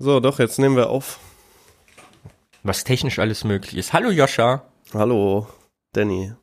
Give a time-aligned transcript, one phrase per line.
[0.00, 1.18] So, doch, jetzt nehmen wir auf.
[2.62, 3.92] Was technisch alles möglich ist.
[3.92, 4.62] Hallo Joscha.
[4.94, 5.48] Hallo,
[5.92, 6.34] Danny.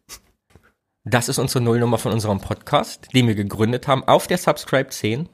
[1.05, 5.29] Das ist unsere Nullnummer von unserem Podcast, den wir gegründet haben auf der Subscribe 10.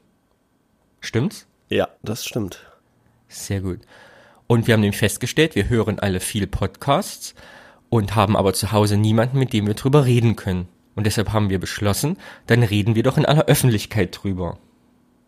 [0.99, 1.47] Stimmt's?
[1.70, 2.71] Ja, das stimmt.
[3.28, 3.79] Sehr gut.
[4.46, 7.33] Und wir haben nämlich festgestellt, wir hören alle viel Podcasts
[7.90, 10.67] und haben aber zu Hause niemanden, mit dem wir drüber reden können.
[10.94, 14.60] Und deshalb haben wir beschlossen, dann reden wir doch in aller Öffentlichkeit drüber.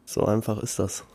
[0.06, 1.06] So einfach ist das.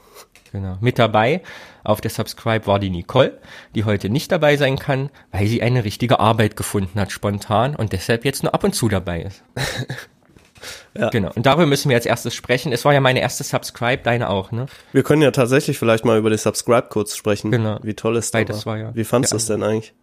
[0.53, 0.79] Genau.
[0.80, 1.43] Mit dabei
[1.85, 3.39] auf der Subscribe war die Nicole,
[3.75, 7.93] die heute nicht dabei sein kann, weil sie eine richtige Arbeit gefunden hat spontan und
[7.93, 9.43] deshalb jetzt nur ab und zu dabei ist.
[10.99, 11.11] ja.
[11.11, 11.31] Genau.
[11.35, 12.73] Und darüber müssen wir als erstes sprechen.
[12.73, 14.67] Es war ja meine erste Subscribe, deine auch, ne?
[14.93, 17.50] Wir können ja tatsächlich vielleicht mal über die Subscribe kurz sprechen.
[17.50, 17.79] Genau.
[17.82, 18.67] Wie toll ist das?
[18.67, 18.95] war ja.
[18.95, 19.95] Wie fandst du es denn eigentlich?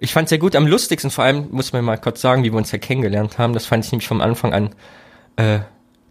[0.00, 0.54] Ich fand es sehr gut.
[0.54, 3.52] Am lustigsten vor allem, muss man mal kurz sagen, wie wir uns ja kennengelernt haben.
[3.52, 4.74] Das fand ich nämlich vom Anfang an
[5.36, 5.60] äh,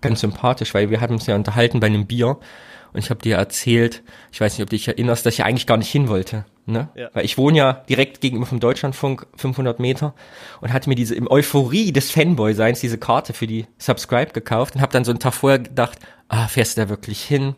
[0.01, 2.37] ganz sympathisch, weil wir hatten uns ja unterhalten bei einem Bier
[2.97, 4.01] und ich habe dir erzählt,
[4.31, 6.45] ich weiß nicht, ob du dich erinnerst, dass ich eigentlich gar nicht hin wollte.
[6.65, 6.89] Ne?
[6.95, 7.09] Ja.
[7.13, 10.15] Weil ich wohne ja direkt gegenüber vom Deutschlandfunk 500 Meter
[10.61, 14.81] und hatte mir diese im Euphorie des Fanboy-Seins diese Karte für die Subscribe gekauft und
[14.81, 17.53] habe dann so einen Tag vorher gedacht, ah, fährst du da wirklich hin?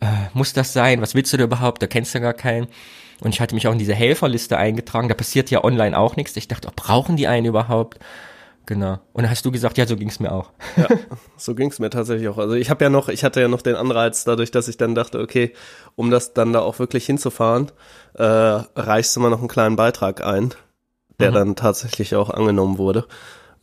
[0.00, 1.00] Äh, muss das sein?
[1.00, 1.80] Was willst du da überhaupt?
[1.80, 2.66] Da kennst du gar keinen.
[3.20, 5.08] Und ich hatte mich auch in diese Helferliste eingetragen.
[5.08, 6.36] Da passiert ja online auch nichts.
[6.36, 8.00] Ich dachte, oh, brauchen die einen überhaupt?
[8.66, 8.94] Genau.
[9.12, 10.50] Und dann hast du gesagt, ja, so ging's mir auch.
[10.76, 10.88] Ja,
[11.36, 12.38] so ging's mir tatsächlich auch.
[12.38, 14.94] Also ich habe ja noch, ich hatte ja noch den Anreiz, dadurch, dass ich dann
[14.94, 15.52] dachte, okay,
[15.96, 17.70] um das dann da auch wirklich hinzufahren,
[18.14, 20.54] äh, reichst du mal noch einen kleinen Beitrag ein,
[21.20, 21.34] der mhm.
[21.34, 23.06] dann tatsächlich auch angenommen wurde.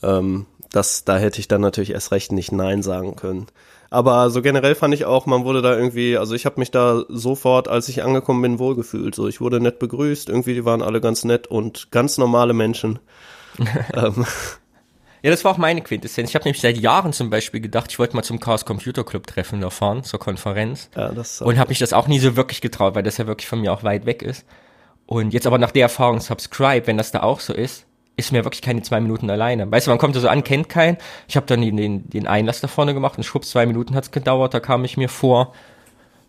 [0.03, 3.47] Ähm, das, da hätte ich dann natürlich erst recht nicht Nein sagen können.
[3.89, 7.03] Aber so generell fand ich auch, man wurde da irgendwie, also ich habe mich da
[7.09, 9.15] sofort, als ich angekommen bin, wohlgefühlt.
[9.15, 12.99] So, ich wurde nett begrüßt, irgendwie, die waren alle ganz nett und ganz normale Menschen.
[13.93, 14.25] ähm,
[15.23, 16.29] ja, das war auch meine Quintessenz.
[16.29, 19.27] Ich habe nämlich seit Jahren zum Beispiel gedacht, ich wollte mal zum Chaos Computer Club
[19.27, 20.89] Treffen da fahren, zur Konferenz.
[20.95, 23.47] Ja, das und habe mich das auch nie so wirklich getraut, weil das ja wirklich
[23.47, 24.45] von mir auch weit weg ist.
[25.05, 27.85] Und jetzt aber nach der Erfahrung Subscribe, wenn das da auch so ist,
[28.17, 29.69] ist mir wirklich keine zwei Minuten alleine.
[29.69, 30.97] Weißt du, man kommt da so an, kennt keinen.
[31.27, 34.53] Ich habe dann den, den, Einlass da vorne gemacht und schwupps, zwei Minuten hat's gedauert,
[34.53, 35.53] da kam ich mir vor,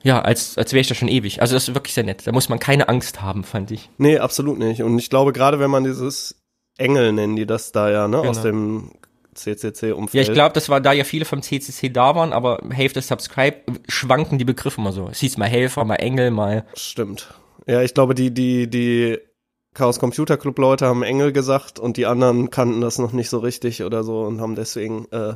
[0.02, 1.40] ja, als, als wäre ich da schon ewig.
[1.40, 2.26] Also das ist wirklich sehr nett.
[2.26, 3.88] Da muss man keine Angst haben, fand ich.
[3.98, 4.82] Nee, absolut nicht.
[4.82, 6.41] Und ich glaube, gerade wenn man dieses
[6.78, 8.18] Engel nennen die das da ja, ne?
[8.18, 8.28] Genau.
[8.28, 8.90] Aus dem
[9.34, 10.14] CCC-Umfeld.
[10.14, 13.62] Ja, ich glaube, das war da ja viele vom CCC da waren, aber Hälfte Subscribe
[13.88, 15.08] schwanken die Begriffe immer so.
[15.08, 16.66] Es hieß mal Helfer, mal Engel, mal.
[16.74, 17.34] Stimmt.
[17.66, 19.18] Ja, ich glaube, die, die, die
[19.74, 23.38] Chaos Computer Club Leute haben Engel gesagt und die anderen kannten das noch nicht so
[23.38, 25.34] richtig oder so und haben deswegen äh,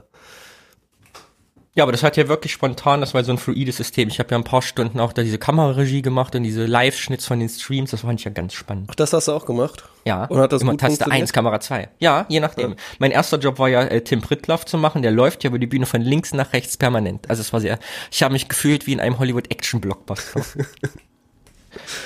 [1.77, 4.09] ja, aber das hat ja wirklich spontan, das war so ein fluides System.
[4.09, 7.39] Ich habe ja ein paar Stunden auch da diese Kameraregie gemacht und diese Live-Schnitts von
[7.39, 8.89] den Streams, das fand ich ja ganz spannend.
[8.91, 9.85] Ach, das hast du auch gemacht?
[10.07, 10.25] Ja.
[10.25, 11.91] Und hat das immer Taste 1, Kamera 2.
[11.99, 12.71] Ja, je nachdem.
[12.71, 12.77] Ja.
[12.99, 15.67] Mein erster Job war ja äh, Tim Prittlaff zu machen, der läuft ja über die
[15.67, 17.29] Bühne von links nach rechts permanent.
[17.29, 17.79] Also es war sehr,
[18.11, 20.41] ich habe mich gefühlt wie in einem Hollywood-Action-Blockbuster.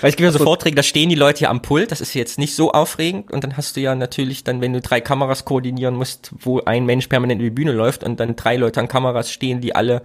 [0.01, 2.15] Weil es gibt ja so Vorträge, da stehen die Leute ja am Pult, das ist
[2.15, 5.45] jetzt nicht so aufregend und dann hast du ja natürlich dann, wenn du drei Kameras
[5.45, 8.89] koordinieren musst, wo ein Mensch permanent über die Bühne läuft und dann drei Leute an
[8.89, 10.03] Kameras stehen, die alle,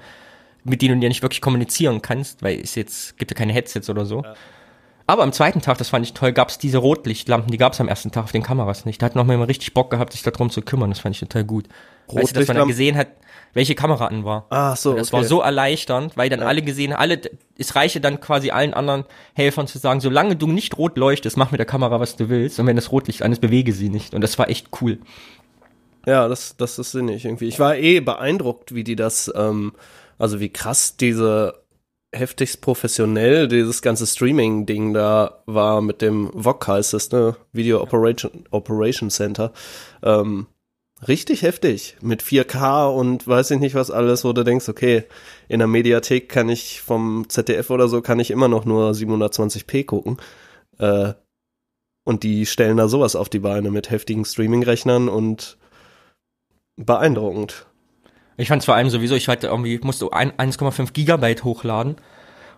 [0.64, 3.90] mit denen du ja nicht wirklich kommunizieren kannst, weil es jetzt, gibt ja keine Headsets
[3.90, 4.24] oder so.
[4.24, 4.36] Ja.
[5.08, 7.82] Aber am zweiten Tag, das fand ich toll, gab es diese Rotlichtlampen, die gab es
[7.82, 9.02] am ersten Tag auf den Kameras nicht.
[9.02, 10.90] Da hat noch mal richtig Bock gehabt, sich darum zu kümmern.
[10.90, 11.68] Das fand ich total gut.
[12.07, 13.07] Weißt du, dass man dann gesehen hat,
[13.53, 14.45] welche Kamera an war.
[14.49, 14.93] Ah, so.
[14.93, 15.17] Das okay.
[15.17, 16.45] war so erleichternd, weil dann ja.
[16.45, 17.21] alle gesehen, alle,
[17.57, 21.51] es reiche dann quasi allen anderen Helfern zu sagen, solange du nicht rot leuchtest, mach
[21.51, 22.59] mit der Kamera, was du willst.
[22.59, 24.13] Und wenn das Rotlicht an ist, bewege sie nicht.
[24.13, 24.99] Und das war echt cool.
[26.05, 27.47] Ja, das, das ist sinnig irgendwie.
[27.47, 29.72] Ich war eh beeindruckt, wie die das, ähm,
[30.19, 31.66] also wie krass diese
[32.13, 37.35] heftigst professionell dieses ganze Streaming-Ding da war mit dem VOC heißt es, ne?
[37.51, 39.51] Video Operation, Operation Center.
[40.03, 40.47] Ähm,
[41.07, 41.97] richtig heftig.
[42.01, 45.03] Mit 4K und weiß ich nicht was alles, wo du denkst, okay,
[45.47, 49.85] in der Mediathek kann ich vom ZDF oder so, kann ich immer noch nur 720p
[49.85, 50.17] gucken.
[50.79, 51.13] Äh,
[52.03, 55.57] und die stellen da sowas auf die Beine mit heftigen Streaming-Rechnern und
[56.78, 57.66] beeindruckend.
[58.38, 61.95] Ich fand vor allem sowieso, ich hatte irgendwie, musste 1,5 Gigabyte hochladen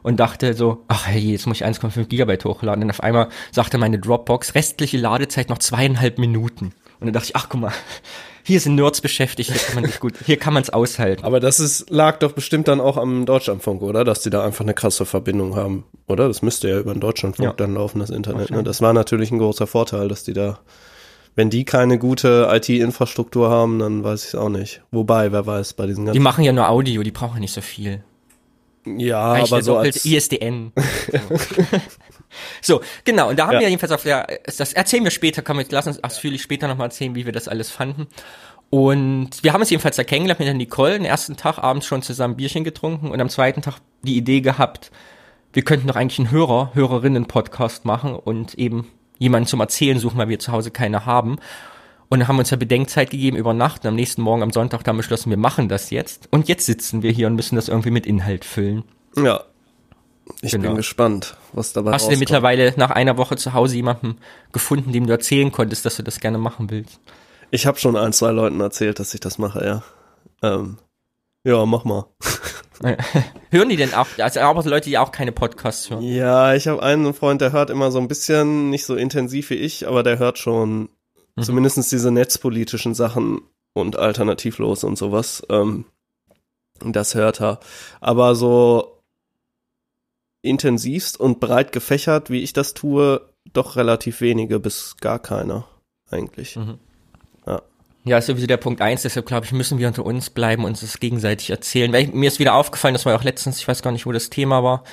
[0.03, 2.83] und dachte so, ach hey, jetzt muss ich 1,5 Gigabyte hochladen.
[2.83, 6.73] Und auf einmal sagte meine Dropbox, restliche Ladezeit noch zweieinhalb Minuten.
[6.99, 7.73] Und dann dachte ich, ach guck mal,
[8.43, 11.25] hier sind Nerds beschäftigt, hier kann man sich gut, hier kann man es aushalten.
[11.25, 14.03] Aber das ist, lag doch bestimmt dann auch am Deutschlandfunk, oder?
[14.03, 16.27] Dass die da einfach eine krasse Verbindung haben, oder?
[16.27, 17.53] Das müsste ja über den Deutschlandfunk ja.
[17.53, 18.49] dann laufen, das Internet.
[18.51, 18.63] Ne?
[18.63, 20.59] Das war natürlich ein großer Vorteil, dass die da
[21.37, 24.81] wenn die keine gute IT-Infrastruktur haben, dann weiß ich es auch nicht.
[24.89, 26.15] Wobei, wer weiß, bei diesen ganzen.
[26.15, 28.03] Die machen ja nur Audio, die brauchen nicht so viel.
[28.85, 30.71] Ja, Reicht aber so als ISDN.
[32.67, 33.29] so, genau.
[33.29, 33.61] Und da haben ja.
[33.61, 36.87] wir jedenfalls auf der, das erzählen wir später, kann man, lass uns ausführlich später nochmal
[36.87, 38.07] erzählen, wie wir das alles fanden.
[38.69, 42.01] Und wir haben uns jedenfalls da kennengelernt mit der Nicole, den ersten Tag abends schon
[42.01, 44.91] zusammen Bierchen getrunken und am zweiten Tag die Idee gehabt,
[45.53, 48.87] wir könnten doch eigentlich einen Hörer, Hörerinnen-Podcast machen und eben
[49.17, 51.37] jemanden zum Erzählen suchen, weil wir zu Hause keine haben.
[52.09, 54.51] Und dann haben wir uns ja Bedenkzeit gegeben über Nacht und am nächsten Morgen am
[54.51, 56.27] Sonntag dann beschlossen, wir machen das jetzt.
[56.31, 58.83] Und jetzt sitzen wir hier und müssen das irgendwie mit Inhalt füllen.
[59.15, 59.43] Ja.
[60.41, 60.69] Ich genau.
[60.69, 62.07] bin gespannt, was dabei Hast rauskommt.
[62.07, 64.17] du denn mittlerweile nach einer Woche zu Hause jemanden
[64.51, 66.99] gefunden, dem du erzählen konntest, dass du das gerne machen willst?
[67.51, 69.83] Ich habe schon ein, zwei Leuten erzählt, dass ich das mache, ja.
[70.43, 70.77] Ähm,
[71.43, 72.05] ja, mach mal.
[73.51, 76.03] hören die denn auch, also auch Leute, die auch keine Podcasts hören?
[76.03, 79.55] Ja, ich habe einen Freund, der hört immer so ein bisschen, nicht so intensiv wie
[79.55, 80.89] ich, aber der hört schon
[81.35, 81.43] mhm.
[81.43, 83.41] zumindest diese netzpolitischen Sachen
[83.73, 85.41] und alternativlos und sowas.
[85.49, 85.85] Ähm,
[86.83, 87.59] das hört er.
[88.01, 88.96] Aber so
[90.41, 93.21] intensivst und breit gefächert, wie ich das tue,
[93.53, 95.67] doch relativ wenige bis gar keiner
[96.09, 96.55] eigentlich.
[96.55, 96.77] Mhm.
[97.45, 97.61] Ja.
[98.05, 100.71] Ja, ist sowieso der Punkt eins, deshalb glaube ich, müssen wir unter uns bleiben und
[100.71, 101.91] uns das gegenseitig erzählen.
[101.91, 104.05] Weil ich, mir ist wieder aufgefallen, das war ja auch letztens, ich weiß gar nicht,
[104.05, 104.83] wo das Thema war,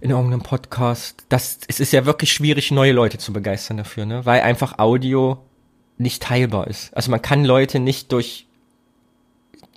[0.00, 4.26] in irgendeinem Podcast, dass es ist ja wirklich schwierig, neue Leute zu begeistern dafür, ne?
[4.26, 5.38] Weil einfach Audio
[5.96, 6.94] nicht teilbar ist.
[6.94, 8.46] Also man kann Leute nicht durch,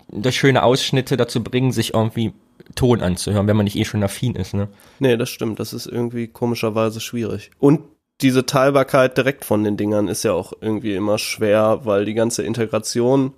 [0.09, 2.33] durch schöne Ausschnitte dazu bringen, sich irgendwie
[2.75, 4.67] Ton anzuhören, wenn man nicht eh schon affin ist, ne?
[4.99, 5.59] Nee, das stimmt.
[5.59, 7.51] Das ist irgendwie komischerweise schwierig.
[7.59, 7.81] Und
[8.21, 12.43] diese Teilbarkeit direkt von den Dingern ist ja auch irgendwie immer schwer, weil die ganze
[12.43, 13.33] Integration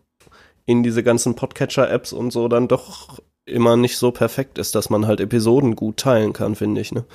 [0.66, 5.08] in diese ganzen Podcatcher-Apps und so dann doch immer nicht so perfekt ist, dass man
[5.08, 7.06] halt Episoden gut teilen kann, finde ich, ne?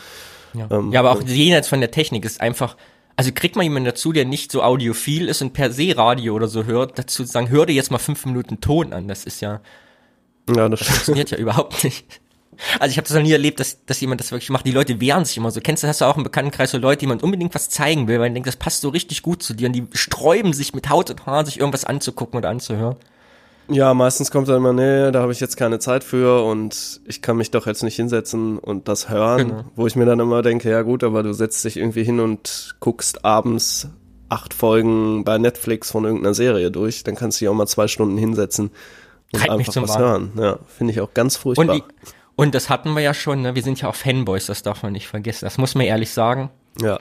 [0.54, 0.68] Ja.
[0.70, 2.76] Ähm, ja, aber auch jenseits von der Technik ist einfach,
[3.16, 6.48] also kriegt man jemanden dazu, der nicht so audiophil ist und per se Radio oder
[6.48, 9.08] so hört, dazu zu sagen, hör dir jetzt mal fünf Minuten Ton an.
[9.08, 9.60] Das ist ja,
[10.54, 12.20] ja das, das funktioniert ja überhaupt nicht.
[12.80, 14.66] Also ich habe das noch nie erlebt, dass, dass jemand das wirklich macht.
[14.66, 15.60] Die Leute wehren sich immer so.
[15.60, 18.18] Kennst du, hast du auch im Bekanntenkreis so Leute, die man unbedingt was zeigen will,
[18.18, 20.88] weil man denkt, das passt so richtig gut zu dir und die sträuben sich mit
[20.88, 22.96] Haut und Haaren, sich irgendwas anzugucken oder anzuhören.
[23.68, 27.20] Ja, meistens kommt dann immer, nee, da habe ich jetzt keine Zeit für und ich
[27.20, 29.64] kann mich doch jetzt nicht hinsetzen und das hören, genau.
[29.74, 32.76] wo ich mir dann immer denke, ja gut, aber du setzt dich irgendwie hin und
[32.78, 33.88] guckst abends
[34.28, 37.88] acht Folgen bei Netflix von irgendeiner Serie durch, dann kannst du dich auch mal zwei
[37.88, 38.70] Stunden hinsetzen
[39.32, 39.98] und Treibt einfach was Wahl.
[39.98, 40.32] hören.
[40.38, 41.68] Ja, finde ich auch ganz furchtbar.
[41.68, 41.82] Und, die,
[42.36, 43.54] und das hatten wir ja schon, ne?
[43.54, 46.50] wir sind ja auch Fanboys, das darf man nicht vergessen, das muss man ehrlich sagen.
[46.80, 46.98] Ja.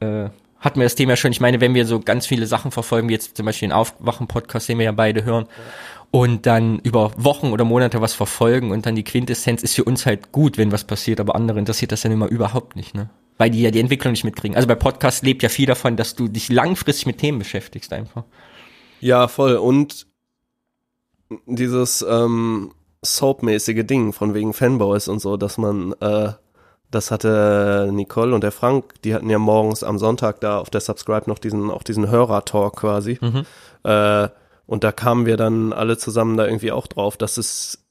[0.00, 0.30] Äh,
[0.60, 1.30] hatten wir das Thema schon.
[1.30, 4.68] Ich meine, wenn wir so ganz viele Sachen verfolgen, wie jetzt zum Beispiel den Aufwachen-Podcast,
[4.68, 5.62] den wir ja beide hören, ja
[6.10, 10.06] und dann über Wochen oder Monate was verfolgen und dann die Quintessenz ist für uns
[10.06, 13.10] halt gut, wenn was passiert, aber andere interessiert das dann immer überhaupt nicht, ne?
[13.36, 14.56] Weil die ja die Entwicklung nicht mitkriegen.
[14.56, 18.24] Also bei Podcasts lebt ja viel davon, dass du dich langfristig mit Themen beschäftigst einfach.
[19.00, 19.54] Ja, voll.
[19.56, 20.07] Und
[21.46, 22.72] dieses ähm,
[23.02, 26.32] Soap-mäßige Ding von wegen Fanboys und so, dass man, äh,
[26.90, 30.80] das hatte Nicole und der Frank, die hatten ja morgens am Sonntag da auf der
[30.80, 33.18] Subscribe noch diesen, auch diesen Hörer-Talk quasi.
[33.20, 33.44] Mhm.
[33.84, 34.28] Äh,
[34.66, 37.84] und da kamen wir dann alle zusammen da irgendwie auch drauf, dass es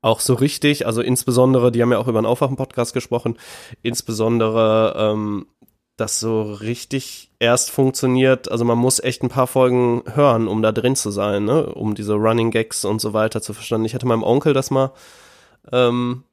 [0.00, 3.36] auch so richtig, also insbesondere, die haben ja auch über einen Aufwachen-Podcast gesprochen,
[3.82, 5.46] insbesondere ähm,
[5.96, 10.72] das so richtig erst funktioniert, also man muss echt ein paar Folgen hören, um da
[10.72, 11.66] drin zu sein, ne?
[11.66, 13.84] um diese Running Gags und so weiter zu verstehen.
[13.84, 14.92] Ich hatte meinem Onkel das mal
[15.72, 16.24] ähm,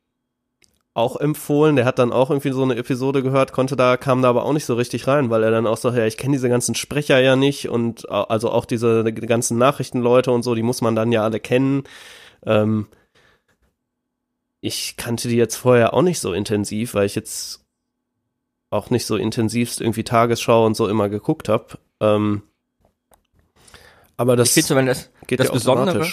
[0.95, 1.75] auch empfohlen.
[1.75, 4.53] Der hat dann auch irgendwie so eine Episode gehört, konnte da, kam da aber auch
[4.53, 7.19] nicht so richtig rein, weil er dann auch so, ja, ich kenne diese ganzen Sprecher
[7.19, 11.11] ja nicht und also auch diese die ganzen Nachrichtenleute und so, die muss man dann
[11.11, 11.83] ja alle kennen.
[12.45, 12.87] Ähm,
[14.61, 17.64] ich kannte die jetzt vorher auch nicht so intensiv, weil ich jetzt
[18.69, 21.77] auch nicht so intensivst irgendwie Tagesschau und so immer geguckt habe.
[21.99, 22.43] Ähm,
[24.17, 26.07] aber das, ich finde, das, geht das ja Besondere,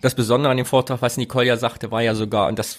[0.00, 2.78] das Besondere an dem Vortrag, was Nicole ja sagte, war ja sogar, und das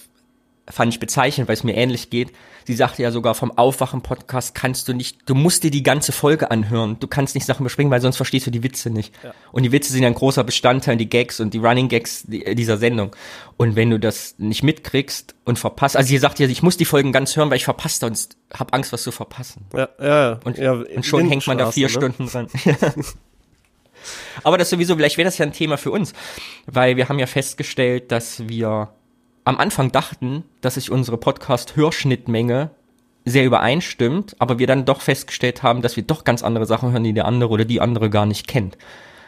[0.68, 2.32] fand ich bezeichnend, weil es mir ähnlich geht.
[2.66, 6.50] Sie sagte ja sogar vom Aufwachen-Podcast kannst du nicht, du musst dir die ganze Folge
[6.50, 6.98] anhören.
[7.00, 9.12] Du kannst nicht Sachen überspringen, weil sonst verstehst du die Witze nicht.
[9.24, 9.32] Ja.
[9.52, 13.16] Und die Witze sind ein großer Bestandteil, die Gags und die Running Gags dieser Sendung.
[13.56, 16.84] Und wenn du das nicht mitkriegst und verpasst, also sie sagt ja, ich muss die
[16.84, 19.66] Folgen ganz hören, weil ich verpasse sonst hab Angst, was zu verpassen.
[19.74, 21.90] Ja, ja, und, ja, und schon hängt man da vier ne?
[21.90, 22.48] Stunden dran.
[24.42, 26.14] Aber das sowieso, vielleicht wäre das ja ein Thema für uns,
[26.66, 28.92] weil wir haben ja festgestellt, dass wir
[29.44, 32.70] am Anfang dachten, dass sich unsere Podcast-Hörschnittmenge
[33.24, 37.04] sehr übereinstimmt, aber wir dann doch festgestellt haben, dass wir doch ganz andere Sachen hören,
[37.04, 38.78] die der andere oder die andere gar nicht kennt.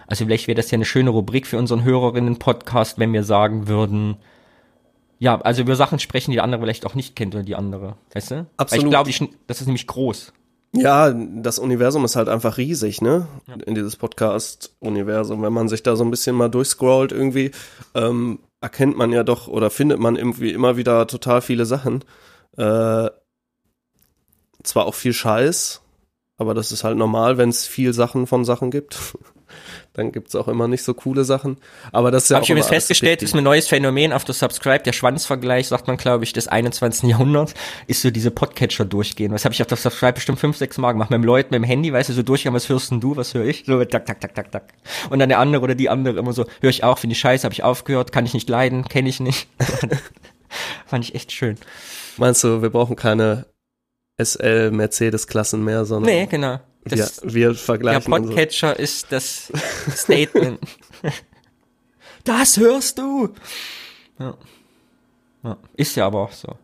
[0.07, 4.17] Also vielleicht wäre das ja eine schöne Rubrik für unseren Hörerinnen-Podcast, wenn wir sagen würden,
[5.19, 7.97] ja, also über Sachen sprechen, die der andere vielleicht auch nicht kennt oder die andere,
[8.13, 8.47] weißt du?
[8.57, 8.93] Absolut.
[8.93, 10.33] Weil ich glaube, das ist nämlich groß.
[10.75, 13.29] Ja, das Universum ist halt einfach riesig, ne?
[13.47, 13.55] Ja.
[13.67, 15.43] In dieses Podcast-Universum.
[15.43, 17.51] Wenn man sich da so ein bisschen mal durchscrollt irgendwie,
[17.95, 22.05] ähm, erkennt man ja doch oder findet man irgendwie immer wieder total viele Sachen.
[22.57, 23.11] Äh,
[24.63, 25.83] zwar auch viel Scheiß,
[26.37, 29.17] aber das ist halt normal, wenn es viel Sachen von Sachen gibt.
[29.95, 31.59] Dann gibt's auch immer nicht so coole Sachen.
[31.93, 34.35] Aber das ist ja Habe auch ich übrigens festgestellt, ist ein neues Phänomen auf der
[34.35, 37.11] Subscribe, der Schwanzvergleich, sagt man, glaube ich, des 21.
[37.11, 37.55] Jahrhunderts,
[37.87, 39.33] ist so diese Podcatcher durchgehen.
[39.33, 41.11] Was habe ich auf der Subscribe bestimmt fünf, sechs Mal gemacht.
[41.11, 43.35] Mit dem Leuten, mit dem Handy, weißt du, so durchgehen, was hörst denn du, was
[43.35, 43.65] höre ich?
[43.67, 44.65] So, tak, tak, tak, tak, tak.
[45.11, 47.45] Und dann der andere oder die andere immer so, höre ich auch, finde ich scheiße,
[47.45, 49.49] habe ich aufgehört, kann ich nicht leiden, kenne ich nicht.
[50.87, 51.57] Fand ich echt schön.
[52.17, 53.47] Meinst du, wir brauchen keine
[54.23, 56.61] SL Mercedes-Klassen mehr, sondern Nee, genau.
[56.85, 59.53] Das, wir, wir der vergleichen unsere- Podcatcher ist das
[59.91, 60.59] Statement.
[62.25, 63.29] das hörst du!
[64.19, 64.35] Ja.
[65.45, 65.57] ja.
[65.77, 66.57] Ist ja aber auch so.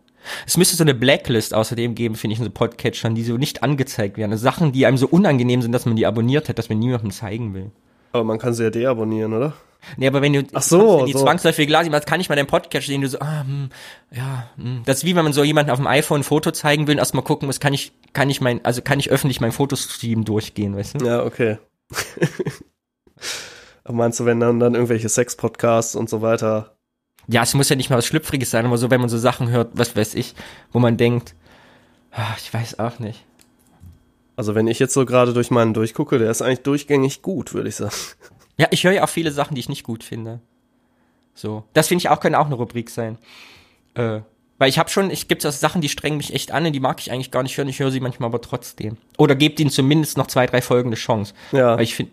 [0.46, 3.62] Es müsste so eine Blacklist außerdem geben, finde ich, in so Podcatchern, die so nicht
[3.62, 4.32] angezeigt werden.
[4.32, 7.10] Also Sachen, die einem so unangenehm sind, dass man die abonniert hat, dass man niemandem
[7.10, 7.70] zeigen will.
[8.12, 9.54] Aber man kann sie ja deabonnieren, oder?
[9.97, 11.20] Nee, aber wenn du Ach so, wenn die so.
[11.20, 13.70] zwangsläufig Glas hast, kann ich mal deinen Podcast den du so, ah, hm,
[14.11, 14.82] ja, hm.
[14.85, 16.99] das ist wie wenn man so jemanden auf dem iPhone ein Foto zeigen will und
[16.99, 20.76] erstmal gucken muss, kann ich, kann ich mein, also kann ich öffentlich mein Fotostream durchgehen,
[20.76, 21.06] weißt du?
[21.06, 21.58] Ja, okay.
[23.85, 26.76] Aber meinst du, wenn dann, dann irgendwelche Sex-Podcasts und so weiter
[27.26, 29.49] Ja, es muss ja nicht mal was Schlüpfriges sein, aber so, wenn man so Sachen
[29.49, 30.35] hört, was weiß ich,
[30.73, 31.35] wo man denkt,
[32.12, 33.25] ah, ich weiß auch nicht.
[34.37, 37.70] Also wenn ich jetzt so gerade durch meinen durchgucke, der ist eigentlich durchgängig gut, würde
[37.70, 37.94] ich sagen.
[38.58, 40.40] Ja, ich höre ja auch viele Sachen, die ich nicht gut finde.
[41.34, 41.64] So.
[41.72, 43.18] Das finde ich auch, können auch eine Rubrik sein.
[43.94, 44.20] Äh,
[44.58, 46.80] weil ich habe schon, ich gibt es Sachen, die strengen mich echt an und die
[46.80, 48.96] mag ich eigentlich gar nicht hören, ich höre sie manchmal aber trotzdem.
[49.16, 51.32] Oder gebt ihnen zumindest noch zwei, drei Folgen eine Chance.
[51.52, 51.76] Ja.
[51.76, 52.12] Weil ich finde,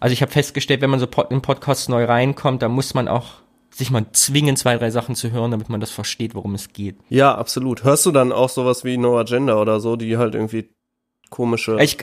[0.00, 3.08] also ich habe festgestellt, wenn man so Pod in Podcasts neu reinkommt, da muss man
[3.08, 6.72] auch sich mal zwingen, zwei, drei Sachen zu hören, damit man das versteht, worum es
[6.72, 6.96] geht.
[7.10, 7.84] Ja, absolut.
[7.84, 10.70] Hörst du dann auch sowas wie No Agenda oder so, die halt irgendwie
[11.28, 11.76] komische.
[11.80, 11.98] Ich,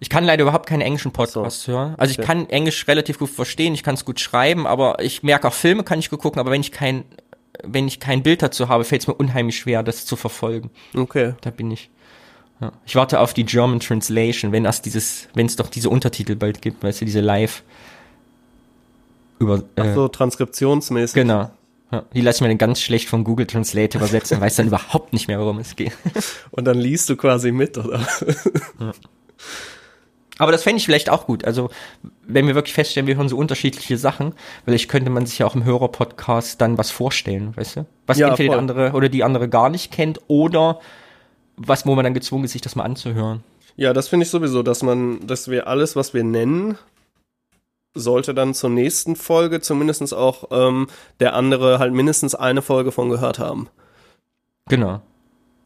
[0.00, 1.94] ich kann leider überhaupt keine englischen Podcasts hören.
[1.98, 2.26] Also ich Okay.
[2.26, 5.82] kann Englisch relativ gut verstehen, ich kann es gut schreiben, aber ich merke auch Filme
[5.84, 7.04] kann ich gut gucken, aber wenn ich kein,
[7.62, 10.70] wenn ich kein Bild dazu habe, fällt es mir unheimlich schwer, das zu verfolgen.
[10.94, 11.34] Okay.
[11.40, 11.90] Da bin ich.
[12.60, 12.72] Ja.
[12.86, 16.62] Ich warte auf die German Translation, wenn es dieses, wenn es doch diese Untertitel bald
[16.62, 17.62] gibt, weißt du, diese Live
[19.38, 21.14] über äh, So transkriptionsmäßig.
[21.14, 21.50] genau.
[21.92, 25.12] Ja, die lasse ich mir dann ganz schlecht von Google Translate übersetzen, weiß dann überhaupt
[25.12, 25.92] nicht mehr, worum es geht.
[26.50, 28.00] Und dann liest du quasi mit, oder?
[30.38, 31.44] Aber das fände ich vielleicht auch gut.
[31.44, 31.70] Also,
[32.26, 35.54] wenn wir wirklich feststellen, wir hören so unterschiedliche Sachen, vielleicht könnte man sich ja auch
[35.54, 37.86] im Hörerpodcast dann was vorstellen, weißt du?
[38.06, 38.58] Was Ja, entweder der voll.
[38.58, 40.80] andere oder die andere gar nicht kennt oder
[41.56, 43.42] was, wo man dann gezwungen ist, sich das mal anzuhören.
[43.76, 46.78] Ja, das finde ich sowieso, dass man, dass wir alles, was wir nennen,
[47.94, 50.88] sollte dann zur nächsten Folge zumindestens auch ähm,
[51.20, 53.68] der andere halt mindestens eine Folge von gehört haben.
[54.68, 55.00] Genau.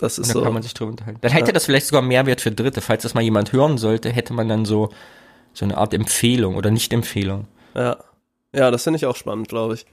[0.00, 0.42] Das Und ist dann so.
[0.42, 1.21] kann man sich drüber unterhalten.
[1.21, 2.80] Dann hätte das vielleicht sogar Mehrwert für Dritte.
[2.80, 4.88] Falls das mal jemand hören sollte, hätte man dann so,
[5.52, 7.47] so eine Art Empfehlung oder Nicht-Empfehlung.
[7.75, 7.99] Ja.
[8.54, 9.87] Ja, das finde ich auch spannend, glaube ich.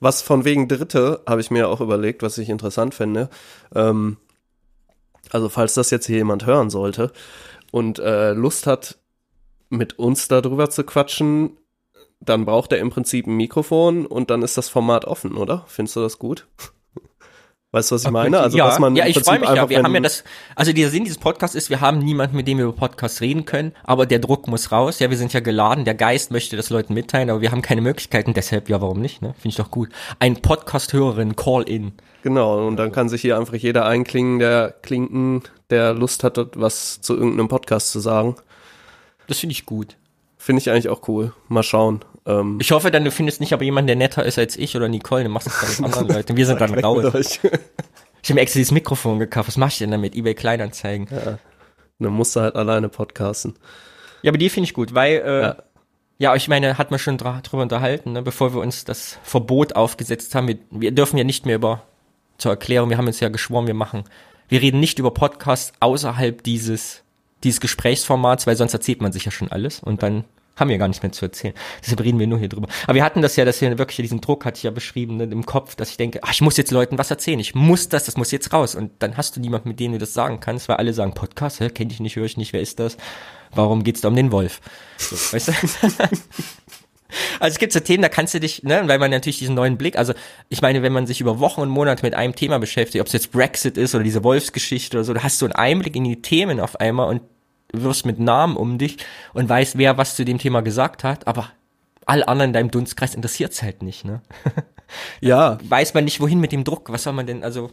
[0.00, 3.28] Was von wegen Dritte habe ich mir auch überlegt, was ich interessant fände.
[3.74, 4.16] Ähm,
[5.30, 7.12] also falls das jetzt hier jemand hören sollte
[7.70, 8.98] und äh, Lust hat,
[9.68, 11.56] mit uns darüber zu quatschen,
[12.18, 15.64] dann braucht er im Prinzip ein Mikrofon und dann ist das Format offen, oder?
[15.68, 16.48] Findest du das gut?
[17.72, 18.40] Weißt du, was ich meine?
[18.40, 19.68] Also, ja, dass man ja, ich freue mich ja.
[19.68, 20.24] Wir haben ja das,
[20.56, 23.44] also der Sinn dieses Podcasts ist, wir haben niemanden, mit dem wir über Podcasts reden
[23.44, 24.98] können, aber der Druck muss raus.
[24.98, 27.80] Ja, wir sind ja geladen, der Geist möchte das Leuten mitteilen, aber wir haben keine
[27.80, 29.34] Möglichkeiten, deshalb, ja, warum nicht, ne?
[29.34, 29.90] Finde ich doch gut.
[30.18, 31.92] Ein Podcast-Hörerin, Call-In.
[32.24, 37.00] Genau, und dann kann sich hier einfach jeder einklingen, der Klinken, der Lust hat, was
[37.00, 38.34] zu irgendeinem Podcast zu sagen.
[39.28, 39.96] Das finde ich gut.
[40.38, 41.34] Finde ich eigentlich auch cool.
[41.48, 42.00] Mal schauen.
[42.26, 44.88] Ähm, Ich hoffe dann, du findest nicht aber jemanden, der netter ist als ich oder
[44.88, 46.36] Nicole, du machst das dann mit anderen Leuten.
[46.36, 47.38] Wir sind dann raus.
[48.22, 49.48] Ich habe mir extra dieses Mikrofon gekauft.
[49.48, 50.14] Was mach ich denn damit?
[50.14, 51.06] eBay Kleinanzeigen.
[51.98, 53.54] Dann musst du halt alleine podcasten.
[54.22, 55.56] Ja, aber die finde ich gut, weil, äh, Ja.
[56.18, 56.34] ja.
[56.36, 60.48] ich meine, hat man schon drüber unterhalten, ne, bevor wir uns das Verbot aufgesetzt haben.
[60.48, 61.82] Wir, wir dürfen ja nicht mehr über,
[62.38, 64.04] zur Erklärung, wir haben uns ja geschworen, wir machen,
[64.48, 67.02] wir reden nicht über Podcasts außerhalb dieses,
[67.44, 70.24] dieses Gesprächsformats, weil sonst erzählt man sich ja schon alles und dann
[70.60, 71.54] haben wir gar nichts mehr zu erzählen.
[71.82, 72.68] Deshalb reden wir nur hier drüber.
[72.84, 75.24] Aber wir hatten das ja, dass wir wirklich diesen Druck hatte ich ja beschrieben ne,
[75.24, 78.04] im Kopf, dass ich denke, ach, ich muss jetzt Leuten was erzählen, ich muss das,
[78.04, 78.74] das muss jetzt raus.
[78.74, 81.60] Und dann hast du niemanden, mit dem du das sagen kannst, weil alle sagen, Podcast,
[81.60, 82.96] hä, kenn ich nicht, höre ich nicht, wer ist das?
[83.52, 84.60] Warum geht's da um den Wolf?
[84.98, 85.52] So, weißt du?
[87.40, 89.76] Also es gibt so Themen, da kannst du dich, ne, weil man natürlich diesen neuen
[89.76, 90.14] Blick, also
[90.48, 93.12] ich meine, wenn man sich über Wochen und Monate mit einem Thema beschäftigt, ob es
[93.12, 96.22] jetzt Brexit ist oder diese Wolfsgeschichte oder so, da hast du einen Einblick in die
[96.22, 97.22] Themen auf einmal und
[97.72, 98.98] wirst mit Namen um dich
[99.32, 101.50] und weißt, wer was zu dem Thema gesagt hat, aber
[102.06, 104.22] alle anderen in deinem Dunstkreis interessiert's halt nicht, ne?
[105.20, 107.70] Ja, Weiß man nicht, wohin mit dem Druck, was soll man denn, also,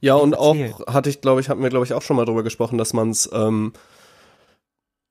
[0.00, 0.54] ja und auch
[0.86, 3.08] hatte ich, glaube ich, hatten wir, glaube ich, auch schon mal drüber gesprochen, dass man
[3.08, 3.72] es, ähm,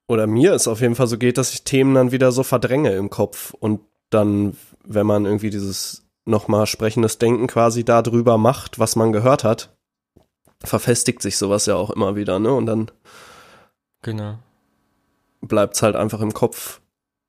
[0.08, 2.92] oder mir es auf jeden Fall so geht, dass ich Themen dann wieder so verdränge
[2.92, 3.82] im Kopf und
[4.12, 9.76] dann, wenn man irgendwie dieses nochmal sprechendes Denken quasi darüber macht, was man gehört hat,
[10.64, 12.54] verfestigt sich sowas ja auch immer wieder, ne?
[12.54, 12.92] Und dann
[14.06, 14.38] genau.
[15.42, 16.80] bleibt's halt einfach im Kopf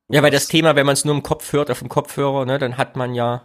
[0.09, 2.59] Ja, weil das Thema, wenn man es nur im Kopf hört, auf dem Kopfhörer, ne,
[2.59, 3.43] dann hat man ja,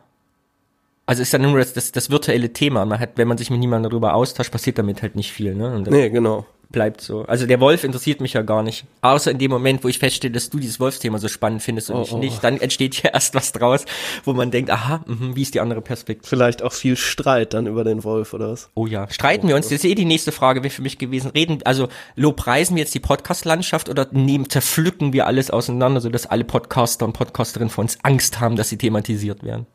[1.05, 2.85] also ist dann nur das, das, das virtuelle Thema.
[2.85, 5.73] Man hat, wenn man sich mit niemandem darüber austauscht, passiert damit halt nicht viel, ne?
[5.73, 6.45] Und Nee, genau.
[6.71, 7.23] Bleibt so.
[7.23, 8.85] Also der Wolf interessiert mich ja gar nicht.
[9.01, 11.97] Außer in dem Moment, wo ich feststelle, dass du dieses Wolfsthema so spannend findest und
[11.97, 12.17] Oh, ich oh.
[12.17, 13.85] nicht, dann entsteht ja erst was draus,
[14.23, 16.27] wo man denkt, aha, mhm, wie ist die andere Perspektive?
[16.27, 18.69] Vielleicht auch viel Streit dann über den Wolf oder was?
[18.73, 21.31] Oh ja, streiten wir uns, das ist eh die nächste Frage wäre für mich gewesen.
[21.31, 26.43] Reden, also lobpreisen wir jetzt die Podcast-Landschaft oder nehmen, zerpflücken wir alles auseinander, sodass alle
[26.43, 29.67] Podcaster und Podcasterinnen von uns Angst haben, dass sie thematisiert werden?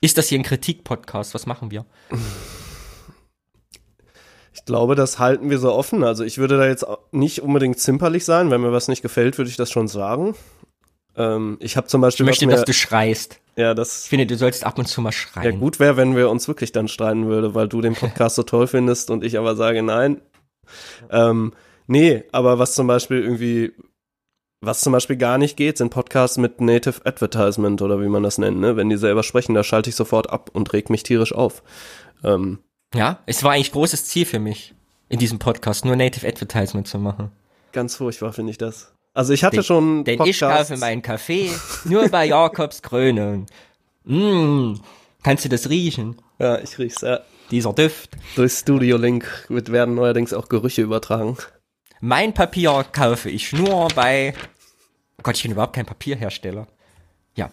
[0.00, 1.34] Ist das hier ein Kritik-Podcast?
[1.34, 1.84] Was machen wir?
[4.58, 6.02] Ich glaube, das halten wir so offen.
[6.04, 8.50] Also ich würde da jetzt nicht unbedingt zimperlich sein.
[8.50, 10.34] Wenn mir was nicht gefällt, würde ich das schon sagen.
[11.16, 13.40] Ähm, ich habe zum Ich Beispiel, möchte, was mir, dass du schreist.
[13.56, 15.60] ja, Ich das finde, du sollst ab und zu mal ja schreien.
[15.60, 18.66] gut wäre, wenn wir uns wirklich dann streiten würde, weil du den Podcast so toll
[18.66, 20.20] findest und ich aber sage nein.
[21.10, 21.52] Ähm,
[21.86, 23.72] nee, aber was zum Beispiel irgendwie,
[24.60, 28.38] was zum Beispiel gar nicht geht, sind Podcasts mit Native Advertisement oder wie man das
[28.38, 28.76] nennt, ne?
[28.76, 31.62] Wenn die selber sprechen, da schalte ich sofort ab und reg mich tierisch auf.
[32.22, 32.58] Ähm,
[32.94, 34.74] Ja, es war eigentlich großes Ziel für mich,
[35.08, 37.30] in diesem Podcast nur Native Advertisement zu machen.
[37.72, 38.92] ganz furchtbar finde ich das.
[39.14, 41.50] Also ich hatte Denn- schon Denn ich kaufe meinen Kaffee
[41.84, 43.46] nur bei Jakobs Krönung.
[44.04, 44.74] Mm,
[45.22, 46.16] kannst du das riechen?
[46.38, 47.20] Ja, ich riech's, ja.
[47.50, 48.10] Dieser Duft.
[48.36, 51.36] Durch Studio Link wird, werden neuerdings auch Gerüche übertragen.
[52.00, 54.34] Mein Papier kaufe ich nur bei.
[55.18, 56.66] Oh Gott, ich bin überhaupt kein Papierhersteller.
[57.34, 57.50] Ja.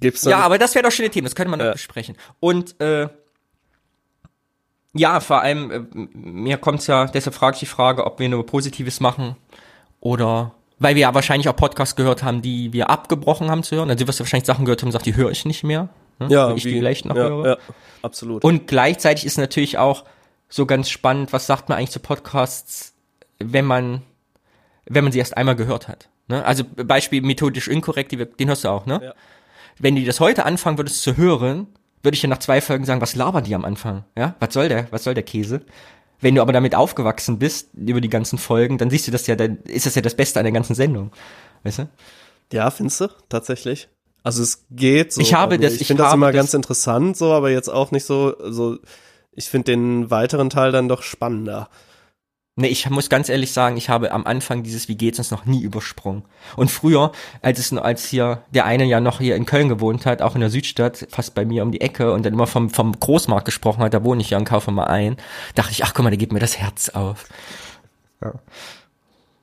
[0.00, 1.72] Gibt's Ja, aber das wäre doch schon ein Thema, das könnte man noch Ja.
[1.72, 2.16] besprechen.
[2.40, 3.08] Und äh,
[4.94, 5.80] ja, vor allem, äh,
[6.14, 9.36] mir kommt's ja, deshalb frage ich die Frage, ob wir nur Positives machen
[10.00, 13.90] oder weil wir ja wahrscheinlich auch Podcasts gehört haben, die wir abgebrochen haben zu hören.
[13.90, 15.88] Also du wirst ja wahrscheinlich Sachen gehört haben und sagst, die höre ich nicht mehr.
[16.20, 16.28] Ne?
[16.30, 17.46] ja, Wenn ich wie- die vielleicht noch ja, höre.
[17.46, 17.56] Ja,
[18.02, 18.44] absolut.
[18.44, 20.04] Und gleichzeitig ist natürlich auch
[20.48, 22.94] so ganz spannend, was sagt man eigentlich zu Podcasts,
[23.40, 24.02] wenn man,
[24.86, 26.08] wenn man sie erst einmal gehört hat.
[26.28, 26.44] Ne?
[26.44, 29.00] Also Beispiel methodisch inkorrekt, die wir, den hörst du auch, ne?
[29.02, 29.14] Ja.
[29.80, 31.66] Wenn du das heute anfangen würdest zu hören,
[32.02, 34.04] würde ich ja nach zwei Folgen sagen, was labern die am Anfang?
[34.16, 34.34] Ja?
[34.40, 35.62] Was soll der, was soll der Käse?
[36.20, 39.36] Wenn du aber damit aufgewachsen bist, über die ganzen Folgen, dann siehst du das ja,
[39.36, 41.12] dann ist das ja das Beste an der ganzen Sendung.
[41.62, 41.88] Weißt du?
[42.52, 43.08] ja, findest du?
[43.28, 43.88] Tatsächlich?
[44.24, 45.20] Also es geht so.
[45.20, 47.68] Ich habe Also das- ich ich finde das immer das- ganz interessant so, aber jetzt
[47.68, 48.78] auch nicht so, so,
[49.32, 51.68] ich finde den weiteren Teil dann doch spannender.
[52.60, 55.44] Nee, ich muss ganz ehrlich sagen, ich habe am Anfang dieses Wie geht's uns noch
[55.44, 56.24] nie übersprungen.
[56.56, 60.22] Und früher, als es als hier der eine ja noch hier in Köln gewohnt hat,
[60.22, 62.98] auch in der Südstadt, fast bei mir um die Ecke und dann immer vom vom
[62.98, 65.18] Großmarkt gesprochen hat, da wohne ich ja und kaufe mal ein,
[65.54, 67.26] dachte ich, ach guck mal, da geht mir das Herz auf.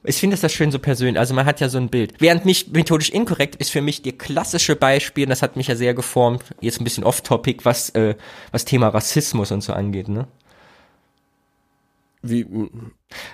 [0.04, 1.17] Ich finde das das schön so persönlich.
[1.17, 2.15] Also man hat ja so ein Bild.
[2.19, 5.78] Während mich methodisch inkorrekt ist für mich die klassische Beispiel, und das hat mich ja
[5.78, 8.15] sehr geformt, jetzt ein bisschen off-topic, was äh,
[8.51, 10.28] was Thema Rassismus und so angeht, ne?
[12.29, 12.45] Wie,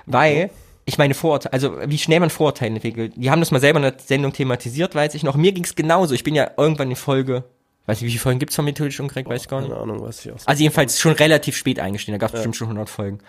[0.06, 0.50] Weil,
[0.86, 3.14] ich meine Vorurteile, also wie schnell man Vorurteile entwickelt.
[3.16, 5.36] Die haben das mal selber in der Sendung thematisiert, weiß ich noch.
[5.36, 6.14] Mir ging's genauso.
[6.14, 7.44] Ich bin ja irgendwann in Folge,
[7.86, 9.70] weiß nicht, wie viele Folgen gibt's von methodisch unkorrekt, weiß ich gar nicht.
[9.70, 10.38] keine Ahnung, weiß ich auch.
[10.46, 13.20] Also jedenfalls schon relativ spät eingestiegen, da gab's bestimmt schon 100 Folgen.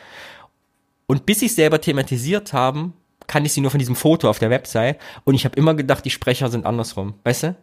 [1.07, 2.95] Und bis ich selber thematisiert haben,
[3.27, 6.05] kannte ich sie nur von diesem Foto auf der Website und ich habe immer gedacht,
[6.05, 7.57] die Sprecher sind andersrum, weißt du?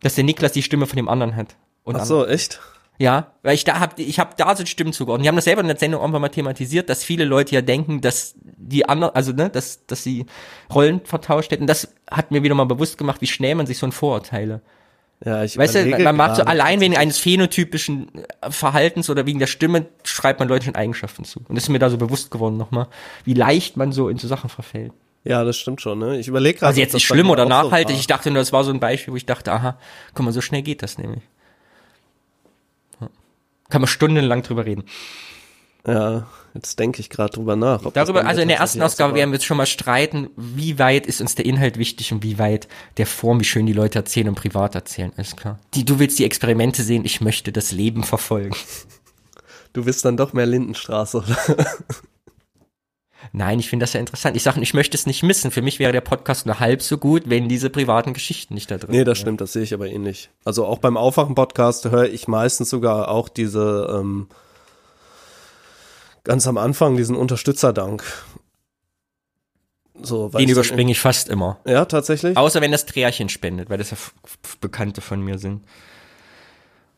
[0.00, 1.56] Dass der Niklas die Stimme von dem anderen hat.
[1.82, 2.60] Und Ach so, echt?
[2.98, 5.24] Ja, weil ich da hab, ich habe da so Stimmen zugeordnet.
[5.24, 8.00] Die haben das selber in der Sendung irgendwann mal thematisiert, dass viele Leute ja denken,
[8.00, 10.26] dass die anderen, also ne, dass, dass sie
[10.72, 11.66] Rollen vertauscht hätten.
[11.66, 14.62] Das hat mir wieder mal bewusst gemacht, wie schnell man sich so ein Vorurteile.
[15.24, 18.10] Ja, ich Weißt du, man macht so allein wegen eines phänotypischen
[18.42, 21.40] äh, Verhaltens oder wegen der Stimme schreibt man Leuten Eigenschaften zu.
[21.48, 22.88] Und das ist mir da so bewusst geworden nochmal,
[23.24, 24.92] wie leicht man so in so Sachen verfällt.
[25.24, 26.18] Ja, das stimmt schon, ne?
[26.18, 26.68] Ich überlege gerade.
[26.68, 27.94] Also jetzt nicht schlimm oder so nachhaltig.
[27.94, 28.00] war.
[28.00, 29.78] Ich dachte nur, das war so ein Beispiel, wo ich dachte, aha,
[30.12, 31.22] guck mal, so schnell geht das nämlich.
[33.74, 34.84] Kann man stundenlang drüber reden.
[35.84, 37.82] Ja, jetzt denke ich gerade drüber nach.
[37.90, 41.20] Darüber, also in der ersten Ausgabe werden wir jetzt schon mal streiten, wie weit ist
[41.20, 44.36] uns der Inhalt wichtig und wie weit der Form, wie schön die Leute erzählen und
[44.36, 45.58] privat erzählen, ist klar.
[45.74, 48.54] Die, du willst die Experimente sehen, ich möchte das Leben verfolgen.
[49.72, 51.66] Du bist dann doch mehr Lindenstraße, oder?
[53.32, 54.36] Nein, ich finde das ja interessant.
[54.36, 55.50] Ich sage, ich möchte es nicht missen.
[55.50, 58.78] Für mich wäre der Podcast nur halb so gut, wenn diese privaten Geschichten nicht da
[58.78, 59.22] drin Nee, das wären.
[59.22, 60.30] stimmt, das sehe ich aber ähnlich.
[60.44, 64.28] Also auch beim Aufwachen-Podcast höre ich meistens sogar auch diese, ähm,
[66.24, 68.04] ganz am Anfang diesen Unterstützerdank.
[70.02, 71.58] So, Den ich überspringe ich fast immer.
[71.64, 72.36] Ja, tatsächlich.
[72.36, 73.96] Außer wenn das Trärchen spendet, weil das ja
[74.60, 75.64] Bekannte von mir sind.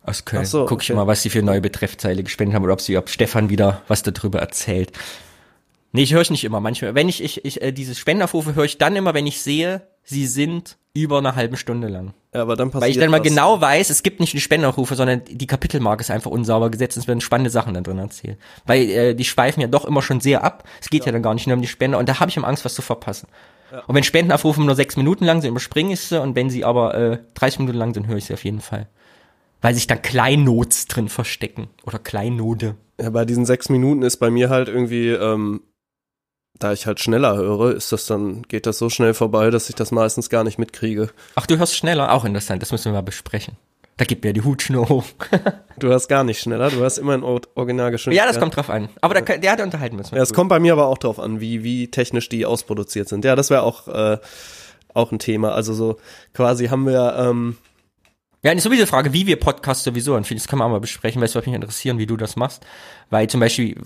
[0.03, 0.43] Aus Köln.
[0.45, 0.97] Ach so, Guck ich okay.
[0.97, 4.03] mal, was sie für neue Betreffzeile gespendet haben oder ob sie, ob Stefan wieder was
[4.03, 4.93] darüber erzählt.
[5.93, 6.61] Nee, ich höre ich nicht immer.
[6.61, 9.87] Manchmal, wenn ich, ich, ich äh, diese Spendenaufrufe höre ich dann immer, wenn ich sehe,
[10.03, 12.15] sie sind über eine halbe Stunde lang.
[12.35, 13.29] Ja, aber dann passiert Weil ich dann mal was.
[13.29, 17.03] genau weiß, es gibt nicht die Spendenaufrufe, sondern die Kapitelmarke ist einfach unsauber gesetzt und
[17.03, 18.39] es werden spannende Sachen da drin erzählt.
[18.67, 20.65] Weil äh, die schweifen ja doch immer schon sehr ab.
[20.81, 21.13] Es geht ja.
[21.13, 22.83] dann gar nicht nur um die Spende und da habe ich immer Angst, was zu
[22.83, 23.29] verpassen.
[23.87, 26.21] Und wenn Spendenaufrufe nur sechs Minuten lang sind, überspringe ich sie.
[26.21, 28.89] Und wenn sie aber äh, 30 Minuten lang sind, höre ich sie auf jeden Fall.
[29.61, 31.69] Weil sich da Kleinnots drin verstecken.
[31.85, 32.77] Oder Kleinode.
[33.01, 35.63] Ja, bei diesen sechs Minuten ist bei mir halt irgendwie, ähm,
[36.59, 39.75] da ich halt schneller höre, ist das dann, geht das so schnell vorbei, dass ich
[39.75, 41.11] das meistens gar nicht mitkriege.
[41.35, 42.13] Ach, du hörst schneller?
[42.13, 42.63] Auch interessant.
[42.63, 43.57] Das müssen wir mal besprechen.
[43.99, 45.05] Da gibt mir die Hutschnur hoch.
[45.79, 48.27] Du hörst gar nicht schneller, du hörst immer in Or- Originalgeschwindigkeit.
[48.27, 48.89] ja, das kommt drauf an.
[49.03, 50.13] Aber da, kann- der hat unterhalten müssen.
[50.13, 50.17] wir.
[50.17, 53.27] Ja, es kommt bei mir aber auch drauf an, wie, wie technisch die ausproduziert sind.
[53.27, 54.17] Ja, das wäre auch, äh,
[54.95, 55.53] auch ein Thema.
[55.53, 55.99] Also so
[56.33, 57.59] quasi haben wir, ähm,
[58.43, 60.81] Ja, und sowieso die Frage, wie wir Podcasts sowieso, und das können wir auch mal
[60.81, 62.65] besprechen, weil es würde mich interessieren, wie du das machst.
[63.11, 63.77] Weil zum Beispiel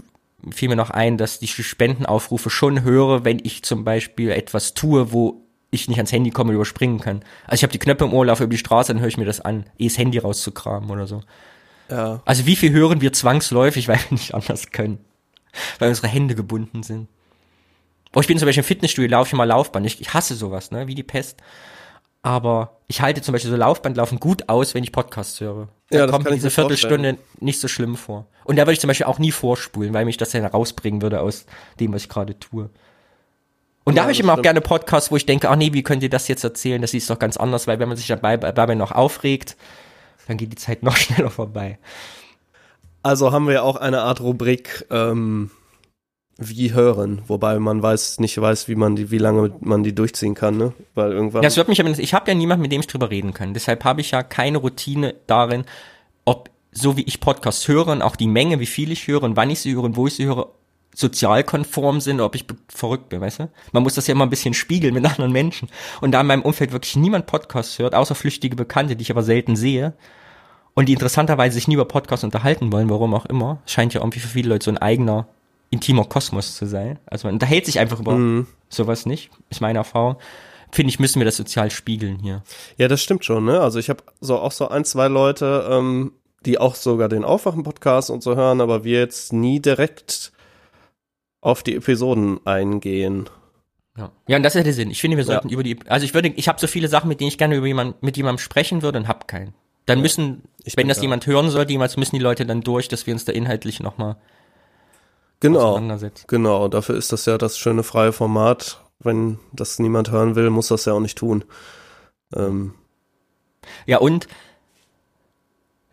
[0.50, 4.74] fiel mir noch ein, dass ich die Spendenaufrufe schon höre, wenn ich zum Beispiel etwas
[4.74, 7.22] tue, wo ich nicht ans Handy komme und überspringen kann.
[7.46, 9.24] Also ich habe die Knöpfe im Ohr, laufe über die Straße, dann höre ich mir
[9.24, 11.22] das an, eh das Handy rauszukramen oder so.
[11.88, 14.98] ja, Also wie viel hören wir zwangsläufig, weil wir nicht anders können?
[15.78, 17.08] Weil unsere Hände gebunden sind.
[18.14, 19.86] Oh, ich bin zum Beispiel im Fitnessstudio, laufe ich mal Laufband.
[19.86, 21.38] Ich, ich hasse sowas, ne, wie die Pest.
[22.22, 25.68] Aber ich halte zum Beispiel so Laufbandlaufen gut aus, wenn ich Podcasts höre.
[25.90, 26.50] Da Ja, das kommt kann diese.
[26.50, 28.26] Viertelstunde nicht so schlimm vor.
[28.44, 31.20] Und da würde ich zum Beispiel auch nie vorspulen, weil mich das dann rausbringen würde
[31.20, 31.46] aus
[31.78, 32.68] dem, was ich gerade tue.
[33.84, 35.82] Und da Ja, habe ich immer auch gerne Podcasts, wo ich denke, ach nee, wie
[35.82, 36.82] könnt ihr das jetzt erzählen?
[36.82, 39.56] Das ist doch ganz anders, weil wenn man sich dabei, dabei noch aufregt,
[40.28, 41.78] dann geht die Zeit noch schneller vorbei.
[43.02, 45.50] also haben wir auch eine Art Rubrik, ähm,
[46.40, 50.34] wie hören, wobei man weiß, nicht weiß, wie man die, wie lange man die durchziehen
[50.34, 50.72] kann, ne?
[50.94, 51.42] Weil irgendwann.
[51.42, 53.52] Ja, es wird mich aber, ich habe ja niemanden, mit dem ich drüber reden kann.
[53.52, 55.64] Deshalb habe ich ja keine Routine darin,
[56.24, 59.36] ob so wie ich Podcasts höre und auch die Menge, wie viel ich höre und
[59.36, 60.48] wann ich sie höre und wo ich sie höre,
[60.94, 63.50] sozialkonform sind, ob ich verrückt bin, weißt du?
[63.72, 65.68] Man muss das ja immer ein bisschen spiegeln mit anderen Menschen.
[66.00, 69.22] Und da in meinem Umfeld wirklich niemand Podcasts hört, außer flüchtige Bekannte, die ich aber
[69.22, 69.94] selten sehe,
[70.74, 74.20] und die interessanterweise sich nie über Podcasts unterhalten wollen, warum auch immer, scheint ja irgendwie
[74.20, 75.26] für viele Leute so ein eigener,
[75.70, 76.98] intimer Kosmos zu sein.
[77.06, 80.16] Also man unterhält sich einfach über sowas nicht, ist meine Erfahrung.
[80.72, 82.42] Finde ich, müssen wir das sozial spiegeln hier.
[82.76, 83.60] Ja, das stimmt schon, ne?
[83.60, 86.12] Also ich habe so auch so ein, zwei Leute, ähm,
[86.46, 90.32] die auch sogar den Aufwachen-Podcast und so hören, aber wir jetzt nie direkt
[91.40, 93.28] auf die Episoden eingehen.
[93.96, 94.12] Ja.
[94.28, 94.90] ja, und das ist der Sinn.
[94.90, 97.20] Ich finde, wir sollten über die, also ich würde, ich habe so viele Sachen, mit
[97.20, 99.54] denen ich gerne über jemand, mit jemandem sprechen würde und hab keinen.
[99.86, 101.02] Dann müssen, Ich wenn das da.
[101.02, 104.16] jemand hören sollte, jemals müssen die Leute dann durch, dass wir uns da inhaltlich nochmal
[105.40, 106.24] Genau, auseinandersetzen.
[106.28, 106.68] genau.
[106.68, 108.80] Dafür ist das ja das schöne freie Format.
[108.98, 111.44] Wenn das niemand hören will, muss das ja auch nicht tun.
[112.36, 112.74] Ähm,
[113.86, 114.28] Ja, und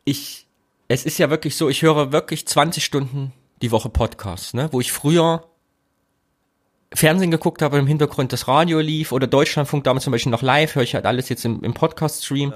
[0.04, 0.48] ich,
[0.90, 3.32] es ist ja wirklich so, ich höre wirklich 20 Stunden
[3.62, 5.46] die Woche Podcasts, ne, wo ich früher
[6.94, 10.76] Fernsehen geguckt habe, im Hintergrund das Radio lief oder Deutschlandfunk damals zum Beispiel noch live,
[10.76, 12.54] höre ich halt alles jetzt im, im Podcast-Stream.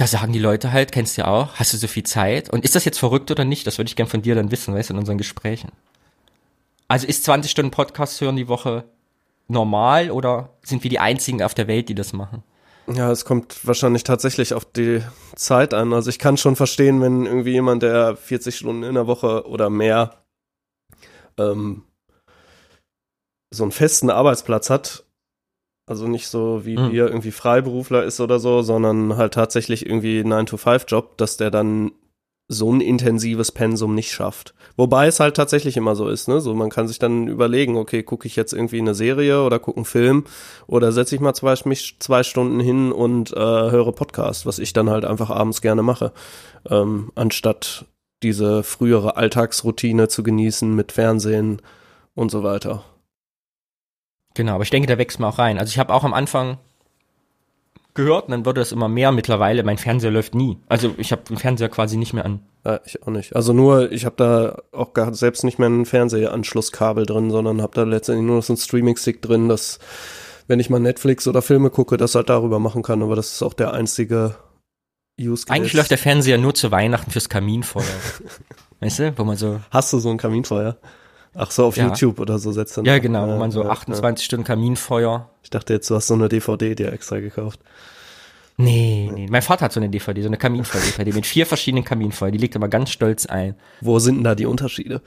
[0.00, 2.48] Da sagen die Leute halt, kennst du ja auch, hast du so viel Zeit?
[2.48, 3.66] Und ist das jetzt verrückt oder nicht?
[3.66, 5.72] Das würde ich gern von dir dann wissen, weißt du, in unseren Gesprächen.
[6.88, 8.84] Also ist 20 Stunden Podcast hören die Woche
[9.46, 12.42] normal oder sind wir die einzigen auf der Welt, die das machen?
[12.86, 15.02] ja, es kommt wahrscheinlich tatsächlich auf die
[15.36, 15.92] Zeit an.
[15.92, 19.68] Also ich kann schon verstehen, wenn irgendwie jemand, der 40 Stunden in der Woche oder
[19.68, 20.22] mehr
[21.36, 21.84] ähm,
[23.50, 25.04] so einen festen Arbeitsplatz hat,
[25.90, 26.92] also nicht so wie Mhm.
[26.92, 31.90] wir irgendwie Freiberufler ist oder so, sondern halt tatsächlich irgendwie 9-to-5-Job, dass der dann
[32.46, 34.54] so ein intensives Pensum nicht schafft.
[34.76, 36.40] Wobei es halt tatsächlich immer so ist, ne?
[36.40, 39.78] So, man kann sich dann überlegen, okay, gucke ich jetzt irgendwie eine Serie oder gucke
[39.78, 40.24] einen Film
[40.66, 44.72] oder setze ich mal zwei, mich zwei Stunden hin und äh, höre Podcast, was ich
[44.72, 46.12] dann halt einfach abends gerne mache,
[46.68, 47.84] ähm, anstatt
[48.22, 51.62] diese frühere Alltagsroutine zu genießen mit Fernsehen
[52.14, 52.84] und so weiter.
[54.34, 55.58] Genau, aber ich denke, da wächst man auch rein.
[55.58, 56.58] Also ich habe auch am Anfang
[57.94, 59.12] gehört und dann wurde es immer mehr.
[59.12, 60.58] Mittlerweile, mein Fernseher läuft nie.
[60.68, 62.40] Also ich habe den Fernseher quasi nicht mehr an.
[62.64, 63.34] Ja, ich auch nicht.
[63.34, 67.74] Also nur, ich habe da auch gar selbst nicht mehr ein Fernsehanschlusskabel drin, sondern habe
[67.74, 69.78] da letztendlich nur noch so einen Streaming-Stick drin, dass
[70.46, 73.02] wenn ich mal Netflix oder Filme gucke, das halt darüber machen kann.
[73.02, 74.36] Aber das ist auch der einzige
[75.18, 75.56] Use Case.
[75.56, 77.84] Eigentlich läuft der Fernseher nur zu Weihnachten fürs Kaminfeuer.
[78.80, 80.76] weißt du, wo man so, Hast du so ein Kaminfeuer?
[81.34, 81.86] Ach so, auf Ja.
[81.86, 82.84] YouTube oder so setzt dann.
[82.84, 85.30] ja genau, wo man so ja, 28 Stunden Kaminfeuer.
[85.42, 87.60] Ich dachte jetzt, du hast so eine DVD dir extra gekauft.
[88.56, 92.30] Nee, nee, mein Vater hat so eine DVD, so eine Kaminfeuer-DVD mit vier verschiedenen Kaminfeuer.
[92.30, 93.54] Die legt er mal ganz stolz ein.
[93.80, 95.00] Wo sind denn da die Unterschiede?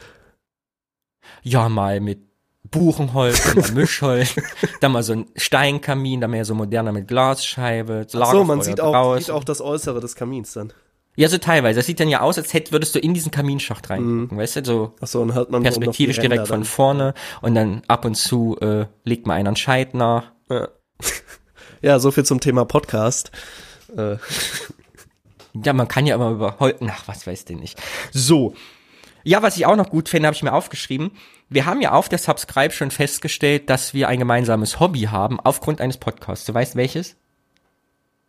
[1.43, 2.19] Ja, mal mit
[2.63, 4.35] Buchenholz, mal Mischholz,
[4.79, 8.05] dann mal so ein Steinkamin, dann mehr so moderner mit Glasscheibe.
[8.07, 10.73] So, man sieht auch, sieht auch das Äußere des Kamins dann.
[11.15, 11.79] Ja, so teilweise.
[11.79, 14.65] Das sieht dann ja aus, als hätt, würdest du in diesen Kaminschacht reingucken, weißt du,
[14.65, 18.15] so Ach so, und hat man perspektivisch Ränder direkt von vorne und dann ab und
[18.15, 20.31] zu äh, legt man einen an Scheit nach.
[20.47, 20.59] dann.
[20.59, 20.67] Ja.
[21.81, 23.31] ja, so viel zum Thema Podcast.
[23.95, 24.17] Äh,
[25.63, 27.79] Ja, man kann ja immer über heute, ach, was weiß denn nicht.
[28.11, 28.55] So.
[29.23, 31.11] Ja, was ich auch noch gut finde, habe ich mir aufgeschrieben.
[31.47, 35.79] Wir haben ja auf der Subscribe schon festgestellt, dass wir ein gemeinsames Hobby haben, aufgrund
[35.79, 36.45] eines Podcasts.
[36.45, 37.15] Du weißt welches?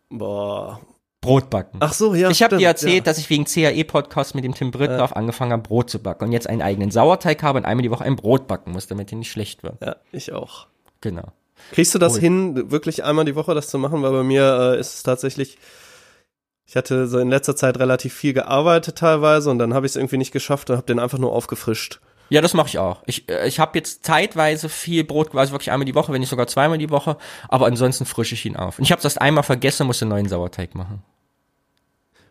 [0.09, 0.79] Boah.
[1.25, 1.79] Brotbacken.
[1.81, 2.29] Ach so, ja.
[2.29, 3.01] ich habe dir erzählt, ja.
[3.01, 6.47] dass ich wegen CAE-Podcast mit dem Tim Brittlauf angefangen habe, Brot zu backen und jetzt
[6.47, 9.31] einen eigenen Sauerteig habe und einmal die Woche ein Brot backen muss, damit er nicht
[9.31, 9.81] schlecht wird.
[9.81, 10.67] Ja, ich auch.
[11.01, 11.31] Genau.
[11.71, 12.19] Kriegst du das Cool.
[12.21, 14.01] hin, wirklich einmal die Woche das zu machen?
[14.01, 15.57] Weil bei mir äh, ist es tatsächlich,
[16.65, 19.95] ich hatte so in letzter Zeit relativ viel gearbeitet teilweise und dann habe ich es
[19.95, 21.99] irgendwie nicht geschafft und habe den einfach nur aufgefrischt.
[22.29, 23.03] Ja, das mache ich auch.
[23.05, 26.29] Ich, äh, ich habe jetzt zeitweise viel Brot, also wirklich einmal die Woche, wenn nicht
[26.29, 27.17] sogar zweimal die Woche,
[27.49, 28.79] aber ansonsten frische ich ihn auf.
[28.79, 31.03] Und ich habe das einmal vergessen, musste einen neuen Sauerteig machen.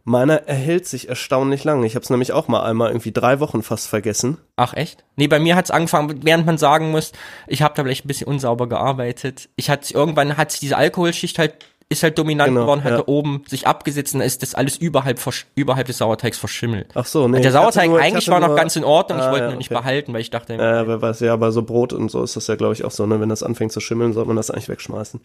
[0.06, 1.82] Meiner erhält sich erstaunlich lang.
[1.82, 4.36] Ich habe es nämlich auch mal einmal irgendwie drei Wochen fast vergessen.
[4.54, 5.02] Ach echt?
[5.16, 7.12] Nee, bei mir hat's angefangen, während man sagen muss,
[7.46, 9.48] ich habe da vielleicht ein bisschen unsauber gearbeitet.
[9.56, 11.54] Ich hatte irgendwann hat sich diese Alkoholschicht halt
[11.88, 12.96] ist halt dominant Genau, geworden, hat ja.
[12.98, 15.20] da oben sich abgesetzt und ist das alles überhalb
[15.54, 16.90] überhalb des Sauerteigs verschimmelt.
[16.94, 17.36] Ach so, nee.
[17.36, 19.44] Und der ich Sauerteig nur- ich eigentlich war noch ganz in Ordnung, ich Ah, wollte
[19.44, 19.80] ja, ihn nicht okay.
[19.80, 22.46] behalten, weil ich dachte, Äh, wer weiß, ja, bei so Brot und so ist das
[22.46, 23.20] ja, glaube ich, auch so, ne?
[23.20, 25.20] Wenn das anfängt zu schimmeln, sollte man das eigentlich wegschmeißen.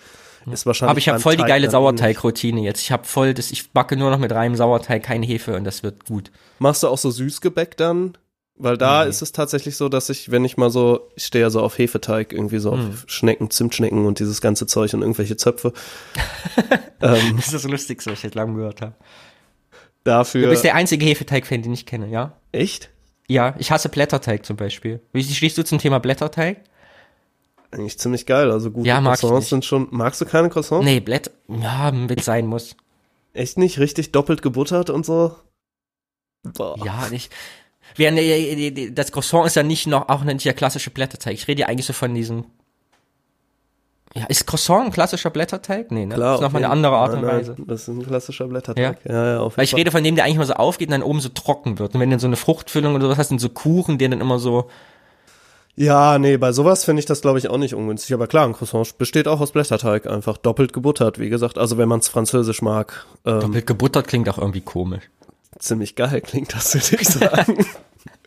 [0.52, 0.90] Ist wahrscheinlich.
[0.92, 2.00] aber ich habe voll die Teig geile dann ähnlich.
[2.00, 2.82] Sauerteigroutine jetzt.
[2.82, 5.84] Ich habe voll das, ich backe nur noch mit reinem Sauerteig, keine Hefe und das
[5.84, 6.32] wird gut.
[6.60, 8.18] Machst du auch so Süßgebäck dann?
[8.62, 9.10] Weil da Nee.
[9.10, 11.78] ist es tatsächlich so, dass ich, wenn ich mal so, ich stehe ja so auf
[11.78, 12.90] Hefeteig, irgendwie so Hm.
[12.90, 15.72] auf Schnecken, Zimtschnecken und dieses ganze Zeug und irgendwelche Zöpfe.
[17.02, 18.94] ähm, Das ist das Lustigste, was ich jetzt lange gehört habe.
[20.04, 20.44] dafür.
[20.44, 22.34] Du bist der einzige Hefeteig-Fan, den ich kenne, ja?
[22.52, 22.90] echt?
[23.28, 25.00] Ja, ich hasse Blätterteig zum Beispiel.
[25.14, 26.58] Wie stehst du zum Thema Blätterteig?
[27.72, 28.50] Eigentlich ziemlich geil.
[28.52, 29.88] Also gute Ja, Croissants sind schon.
[29.92, 30.84] Magst du keine Croissants?
[30.84, 32.76] Nee, Blätter, ja, mit sein muss.
[33.34, 33.78] Echt nicht?
[33.78, 35.36] Richtig doppelt gebuttert und so?
[36.42, 36.76] Boah.
[36.84, 37.32] Ja, nicht.
[37.96, 41.34] Während äh, das Croissant ist ja nicht noch auch nicht der klassische Blätterteig.
[41.34, 42.46] Ich rede ja eigentlich so von diesem.
[44.16, 45.92] Ja, ist Croissant ein klassischer Blätterteig?
[45.92, 46.16] Nee, ne?
[46.16, 46.34] Klar.
[46.34, 47.56] ist auf nochmal eine andere Art Nein, und nein, Weise.
[47.60, 48.98] Das ist ein klassischer Blätterteig.
[49.06, 49.78] Ja, ja, auf Weil jeden ich Fall.
[49.80, 51.94] rede von dem, der eigentlich mal so aufgeht und dann oben so trocken wird.
[51.94, 54.40] Und wenn dann so eine Fruchtfüllung oder sowas hast, dann so Kuchen, der dann immer
[54.40, 54.68] so.
[55.76, 58.14] Ja, nee, bei sowas finde ich das, glaube ich, auch nicht ungünstig.
[58.16, 61.60] Aber klar, ein Croissant besteht auch aus Blätterteig, einfach doppelt gebuttert, wie gesagt.
[61.60, 63.06] Also wenn man es französisch mag.
[63.26, 65.04] Ähm, Doppelt gebuttert klingt auch irgendwie komisch.
[65.60, 67.66] Ziemlich geil klingt das, würde ich sagen.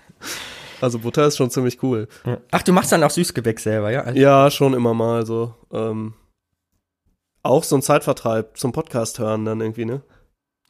[0.81, 2.09] also Butter ist schon ziemlich cool.
[2.51, 4.03] Ach, du machst dann auch Süßgebäck selber, ja?
[4.03, 5.55] Also- Ja, schon immer mal so.
[5.73, 6.15] Ähm,
[7.43, 10.03] auch so ein Zeitvertreib zum Podcast hören dann irgendwie, ne?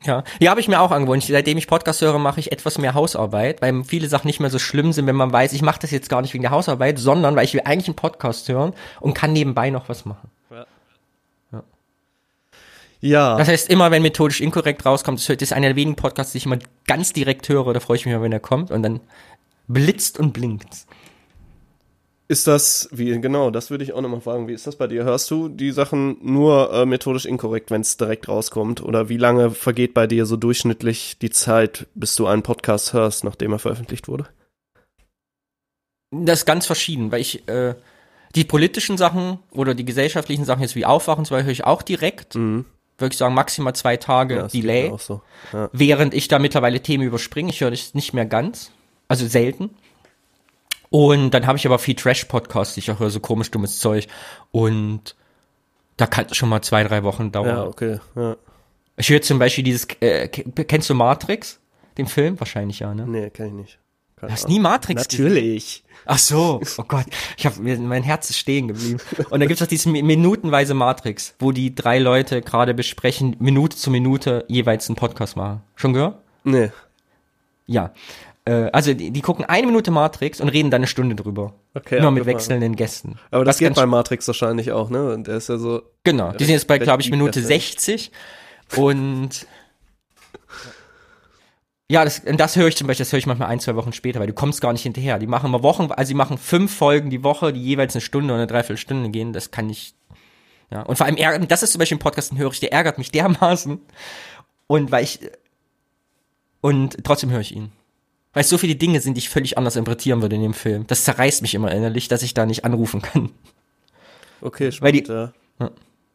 [0.04, 1.22] Ja, ja habe ich mir auch angewöhnt.
[1.22, 4.58] Seitdem ich Podcast höre, mache ich etwas mehr Hausarbeit, weil viele Sachen nicht mehr so
[4.58, 7.36] schlimm sind, wenn man weiß, ich mache das jetzt gar nicht wegen der Hausarbeit, sondern
[7.36, 10.30] weil ich will eigentlich einen Podcast hören und kann nebenbei noch was machen.
[13.02, 13.36] Ja.
[13.36, 16.46] Das heißt, immer wenn methodisch inkorrekt rauskommt, das ist einer der wenigen Podcasts, die ich
[16.46, 19.00] immer ganz direkt höre, da freue ich mich immer, wenn er kommt und dann
[19.66, 20.86] blitzt und blinkt.
[22.28, 24.46] Ist das, wie, genau, das würde ich auch nochmal fragen.
[24.46, 25.02] Wie ist das bei dir?
[25.02, 28.82] Hörst du die Sachen nur äh, methodisch inkorrekt, wenn es direkt rauskommt?
[28.82, 33.24] Oder wie lange vergeht bei dir so durchschnittlich die Zeit, bis du einen Podcast hörst,
[33.24, 34.28] nachdem er veröffentlicht wurde?
[36.12, 37.74] Das ist ganz verschieden, weil ich äh,
[38.36, 42.36] die politischen Sachen oder die gesellschaftlichen Sachen jetzt wie Aufwachen, zwar höre ich auch direkt,
[42.36, 42.64] Mhm.
[43.02, 44.90] Würde ich sagen maximal zwei Tage geht Delay.
[44.98, 45.20] so.
[45.52, 45.68] ja.
[45.72, 47.50] während ich da mittlerweile Themen überspringe.
[47.50, 48.70] Ich höre das nicht mehr ganz,
[49.08, 49.70] also selten.
[50.90, 54.08] Und dann habe ich aber viel Trash-Podcasts, die ich auch höre, so komisch dummes Zeug.
[54.50, 55.14] Und
[55.96, 57.48] da kann es schon mal zwei, drei Wochen dauern.
[57.48, 57.98] ja, okay.
[58.14, 58.36] Ja.
[58.96, 61.58] Ich höre zum Beispiel dieses, äh, ke- kennst du Matrix?
[61.98, 62.38] Den Film?
[62.40, 63.06] Wahrscheinlich ja, ne?
[63.06, 63.78] Nee, kann ich nicht.
[64.22, 64.56] Keine Du hast Ahnung.
[64.56, 65.24] nie Matrix gesehen?
[65.26, 65.84] Natürlich.
[66.04, 67.04] Ach so, oh Gott,
[67.36, 68.98] ich hab, mir- mein Herz ist stehen geblieben.
[69.30, 73.76] Und da gibt's auch diese mi- minutenweise Matrix, wo die drei Leute gerade besprechen, Minute
[73.76, 75.62] zu Minute jeweils einen Podcast machen.
[75.76, 76.16] Schon gehört?
[76.44, 76.70] Nee.
[77.66, 77.92] Ja.
[78.44, 81.52] Äh, also die, die gucken eine Minute Matrix und reden dann eine Stunde drüber.
[81.74, 83.18] Okay, Nur mit wechselnden Gästen.
[83.30, 85.12] Aber das Was geht bei Matrix wahrscheinlich auch, ne?
[85.12, 85.82] Und der ist ja so.
[86.02, 87.54] Genau, die sind jetzt bei, glaube ich, Minute das, ne?
[87.54, 88.10] 60.
[88.76, 89.46] Und
[91.92, 94.18] ja, das, das höre ich zum Beispiel, das höre ich manchmal ein, zwei Wochen später,
[94.18, 95.18] weil du kommst gar nicht hinterher.
[95.18, 98.32] Die machen immer Wochen, also die machen fünf Folgen die Woche, die jeweils eine Stunde
[98.32, 99.32] oder eine Dreiviertelstunde gehen.
[99.34, 99.94] Das kann ich.
[100.70, 100.82] Ja.
[100.82, 102.96] Und vor allem ärgert, das ist zum Beispiel ein Podcast, den höre ich, der ärgert
[102.96, 103.78] mich dermaßen.
[104.68, 105.20] Und weil ich.
[106.62, 107.72] Und trotzdem höre ich ihn.
[108.32, 110.86] Weil es so viele Dinge sind, die ich völlig anders interpretieren würde in dem Film.
[110.86, 113.30] Das zerreißt mich immer innerlich, dass ich da nicht anrufen kann.
[114.40, 115.70] Okay, Weil die- spannend, ja.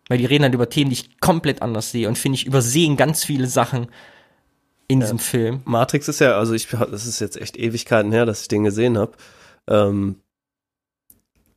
[0.10, 2.96] Weil die reden dann über Themen, die ich komplett anders sehe und finde ich übersehen
[2.98, 3.88] ganz viele Sachen
[4.88, 5.62] in diesem Film.
[5.66, 8.98] Matrix ist ja, also ich, das ist jetzt echt Ewigkeiten her, dass ich den gesehen
[8.98, 9.14] habe.
[9.68, 10.22] Ähm,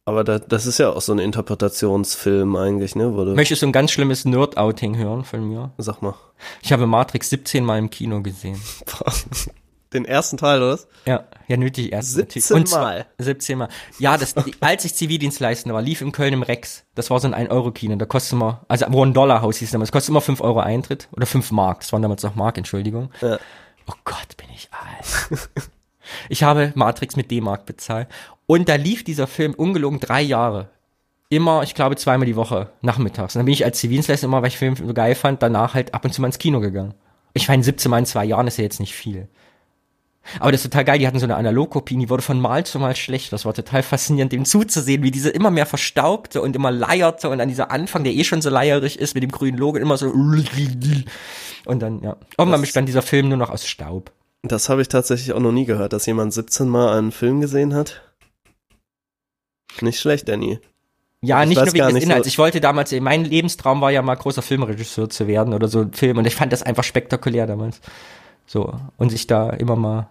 [0.04, 3.14] aber da, das ist ja auch so ein Interpretationsfilm eigentlich, ne?
[3.14, 5.72] Wurde, Möchtest du ein ganz schlimmes Nerd-Outing hören von mir?
[5.78, 6.14] sag mal.
[6.62, 8.60] Ich habe Matrix 17 Mal im Kino gesehen.
[9.92, 10.86] Den ersten Teil, oder was?
[11.04, 12.12] Ja, ja, nötig erst.
[12.12, 12.72] 17 natürlich.
[12.72, 13.06] Und Mal.
[13.18, 13.68] 17 Mal.
[13.98, 16.84] Ja, das, als ich Zivildienstleistender war, lief in Köln im Rex.
[16.94, 17.96] Das war so ein 1-Euro-Kino.
[17.96, 19.88] Da kostet immer, also One-Dollar-Haus hieß es damals.
[19.88, 21.08] Das kostet immer 5 Euro Eintritt.
[21.12, 21.80] Oder 5 Mark.
[21.80, 23.10] Das waren damals noch Mark, Entschuldigung.
[23.20, 23.38] Ja.
[23.88, 25.40] Oh Gott, bin ich alt.
[26.28, 28.08] Ich habe Matrix mit D-Mark bezahlt.
[28.46, 30.70] Und da lief dieser Film ungelogen drei Jahre.
[31.28, 33.34] Immer, ich glaube, zweimal die Woche nachmittags.
[33.36, 36.04] Und dann bin ich als Zivildienstleister immer, weil ich Film geil fand, danach halt ab
[36.04, 36.94] und zu mal ins Kino gegangen.
[37.32, 39.28] Ich meine, 17 Mal in zwei Jahren ist ja jetzt nicht viel.
[40.38, 42.78] Aber das ist total geil, die hatten so eine Analogkopie, die wurde von Mal zu
[42.78, 43.32] Mal schlecht.
[43.32, 47.38] Das war total faszinierend, dem zuzusehen, wie diese immer mehr verstaubte und immer leierte und
[47.38, 50.06] dann dieser Anfang, der eh schon so leierig ist mit dem grünen Logo, immer so
[51.66, 52.16] und dann, ja.
[52.38, 54.12] Irgendwann bestand dieser Film nur noch aus Staub.
[54.42, 57.74] Das habe ich tatsächlich auch noch nie gehört, dass jemand 17 Mal einen Film gesehen
[57.74, 58.02] hat.
[59.80, 60.58] Nicht schlecht, Danny.
[61.22, 62.28] Ja, Ich nicht nur wegen des nicht so- Inhalts.
[62.28, 65.92] Ich wollte damals, mein Lebenstraum war ja mal großer Filmregisseur zu werden oder so ein
[65.92, 67.80] Film und ich fand das einfach spektakulär damals.
[68.46, 68.72] So.
[68.96, 70.08] Und sich da immer mal,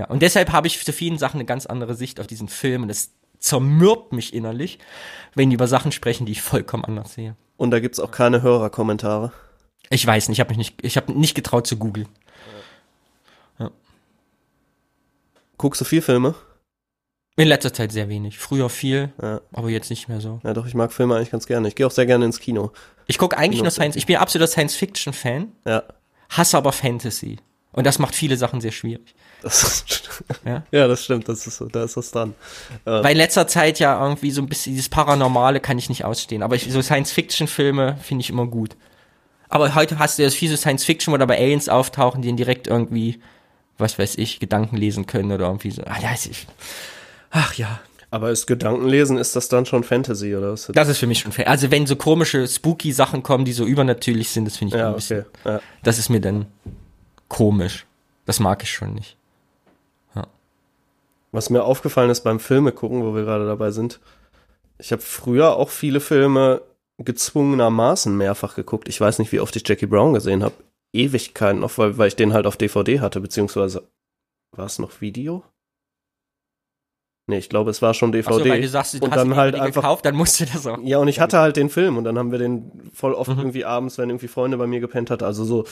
[0.00, 0.06] ja.
[0.06, 2.90] Und deshalb habe ich zu vielen Sachen eine ganz andere Sicht auf diesen Film und
[2.90, 4.78] es zermürbt mich innerlich,
[5.34, 7.36] wenn die über Sachen sprechen, die ich vollkommen anders sehe.
[7.56, 9.32] Und da gibt's auch keine Hörerkommentare.
[9.88, 12.08] Ich weiß nicht, ich habe mich nicht, ich habe nicht getraut zu googeln.
[15.58, 16.34] Guckst du viel Filme?
[17.36, 18.38] In letzter Zeit sehr wenig.
[18.38, 19.40] Früher viel, Ja.
[19.52, 20.40] aber jetzt nicht mehr so.
[20.42, 21.68] Ja, doch, ich mag Filme eigentlich ganz gerne.
[21.68, 22.72] Ich gehe auch sehr gerne ins Kino.
[23.06, 25.82] Ich gucke eigentlich Kino- nur Science, ich bin absoluter Science-Fiction-Fan, Ja.
[26.30, 27.36] hasse aber Fantasy.
[27.72, 29.14] Und das macht viele Sachen sehr schwierig.
[29.42, 29.84] Das
[30.44, 30.62] Ja.
[30.70, 32.34] ja, das stimmt, das ist so, da ist was dran.
[32.84, 36.42] Weil in letzter Zeit ja irgendwie so ein bisschen dieses Paranormale kann ich nicht ausstehen.
[36.42, 38.76] Aber ich, so Science-Fiction-Filme finde ich immer gut.
[39.48, 43.20] Aber heute hast du ja viele Science-Fiction, wo dabei Aliens auftauchen, die direkt irgendwie,
[43.78, 45.82] was weiß ich, Gedanken lesen können oder irgendwie so.
[45.82, 46.46] Ah, ja, ich.
[47.30, 47.80] Ach ja.
[48.12, 50.68] Aber ist Gedankenlesen, ist das dann schon Fantasy oder was?
[50.72, 51.48] Das ist für mich schon fair.
[51.48, 54.88] Also wenn so komische, spooky Sachen kommen, die so übernatürlich sind, das finde ich ja,
[54.88, 55.52] ein bisschen, okay.
[55.52, 55.60] Ja.
[55.84, 56.46] das ist mir dann
[57.28, 57.86] komisch.
[58.26, 59.16] Das mag ich schon nicht.
[61.32, 64.00] Was mir aufgefallen ist beim Filme gucken, wo wir gerade dabei sind,
[64.78, 66.62] ich habe früher auch viele Filme
[66.98, 68.88] gezwungenermaßen mehrfach geguckt.
[68.88, 70.54] Ich weiß nicht, wie oft ich Jackie Brown gesehen habe.
[70.92, 73.88] Ewigkeiten noch, weil, weil ich den halt auf DVD hatte, beziehungsweise
[74.56, 75.44] war es noch Video?
[77.28, 78.34] Nee, ich glaube, es war schon DVD.
[78.34, 80.66] Achso, weil du sagst, du und hast dann halt einfach gekauft, dann musst du das
[80.66, 80.78] auch.
[80.82, 83.38] Ja, und ich hatte halt den Film und dann haben wir den voll oft Mhm.
[83.38, 85.64] irgendwie abends, wenn irgendwie Freunde bei mir gepennt hat, also so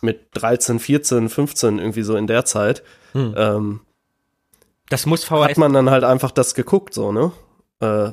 [0.00, 3.34] mit 13, 14, 15 irgendwie so in der Zeit, Hm.
[3.36, 3.80] ähm,
[4.88, 5.56] Das muss hat VHS.
[5.56, 7.32] man dann halt einfach das geguckt, so, ne?
[7.80, 8.12] Äh,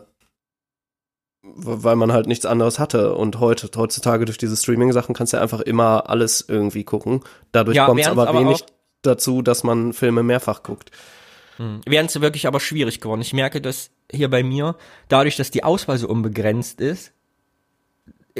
[1.44, 3.16] weil man halt nichts anderes hatte.
[3.16, 7.22] Und heute, heutzutage durch diese Streaming-Sachen kannst du ja einfach immer alles irgendwie gucken.
[7.52, 8.64] Dadurch Ja, kommt es aber, aber wenig
[9.02, 10.92] dazu, dass man Filme mehrfach guckt.
[11.58, 11.82] Hm.
[11.86, 13.22] Wären es wirklich aber schwierig geworden.
[13.22, 14.76] Ich merke das hier bei mir,
[15.08, 17.12] dadurch, dass die Auswahl so unbegrenzt ist,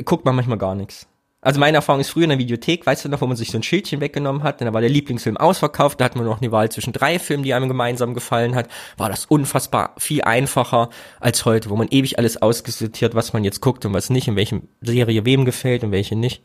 [0.06, 1.08] guckt man manchmal gar nichts.
[1.44, 3.58] Also meine Erfahrung ist früher in der Videothek, weißt du noch, wo man sich so
[3.58, 6.70] ein Schildchen weggenommen hat, dann war der Lieblingsfilm ausverkauft, da hatten wir noch eine Wahl
[6.70, 11.72] zwischen drei Filmen, die einem gemeinsam gefallen hat, war das unfassbar viel einfacher als heute,
[11.72, 15.26] wo man ewig alles ausgesortiert, was man jetzt guckt und was nicht, in welchem Serie
[15.26, 16.44] wem gefällt und welche nicht.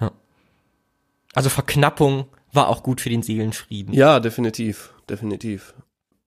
[0.00, 0.10] Ja.
[1.34, 3.94] Also Verknappung war auch gut für den Seelenfrieden.
[3.94, 5.74] Ja, definitiv, definitiv.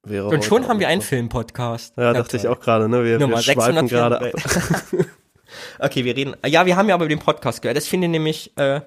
[0.03, 1.01] Wäre und schon haben wir einen.
[1.01, 1.95] Filmpodcast.
[1.97, 3.03] Ja, dachte ich auch gerade, ne?
[3.03, 4.31] Wir, wir Nummer schweifen gerade ab.
[5.79, 5.79] 634.
[5.79, 6.35] okay, wir reden.
[6.45, 7.77] Ja, wir haben ja aber den Podcast gehört.
[7.77, 8.81] Das finde ich nämlich, äh,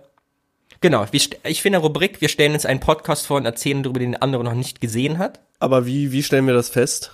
[0.81, 1.07] genau.
[1.13, 4.23] Ich finde eine Rubrik, wir stellen uns einen Podcast vor und erzählen darüber, den der
[4.23, 7.13] andere noch nicht gesehen hat, Aber wie, wie stellen wir das fest?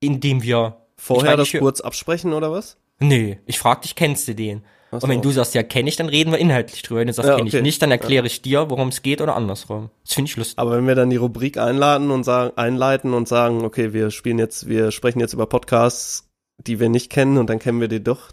[0.00, 0.76] indem wir.
[0.96, 2.76] Vorher das ich hör- kurz absprechen oder was?
[3.00, 4.62] Nee, ich frag dich, kennst du den?
[4.92, 5.30] Ach Und wenn so.
[5.30, 7.00] du sagst, ja, kenne ich, dann reden wir inhaltlich drüber.
[7.00, 7.62] Wenn du sagst, Ja, kenne ich okay.
[7.62, 9.90] nicht, dann erkläre ich dir, worum es geht oder andersrum.
[10.04, 10.58] Das finde ich lustig.
[10.58, 14.38] Aber wenn wir dann die Rubrik einladen und sagen, einleiten und sagen, okay, wir spielen
[14.38, 16.28] jetzt, wir sprechen jetzt über Podcasts,
[16.66, 18.30] die wir nicht kennen und dann kennen wir die doch.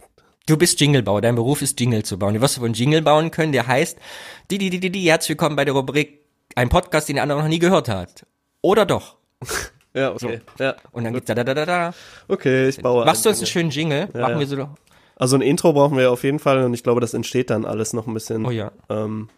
[0.47, 2.33] Du bist Jinglebauer, dein Beruf ist Jingle zu bauen.
[2.33, 3.97] Du wirst wohl einen Jingle bauen können, der heißt,
[4.49, 7.39] die, die, die, die, die, herzlich willkommen bei der Rubrik, ein Podcast, den der andere
[7.39, 8.25] noch nie gehört hat.
[8.61, 9.17] Oder doch.
[9.91, 10.41] Ja, okay.
[10.59, 10.75] Ja.
[10.91, 11.93] Und dann geht's da, da, da, da, da.
[12.27, 13.05] Okay, ich baue.
[13.05, 14.07] Machst du uns einen einen schönen Jingle?
[14.13, 14.39] Ja, Machen ja.
[14.39, 14.69] wir so.
[15.15, 17.93] Also ein Intro brauchen wir auf jeden Fall und ich glaube, das entsteht dann alles
[17.93, 18.45] noch ein bisschen.
[18.45, 18.71] Oh ja.
[18.87, 19.29] ähm,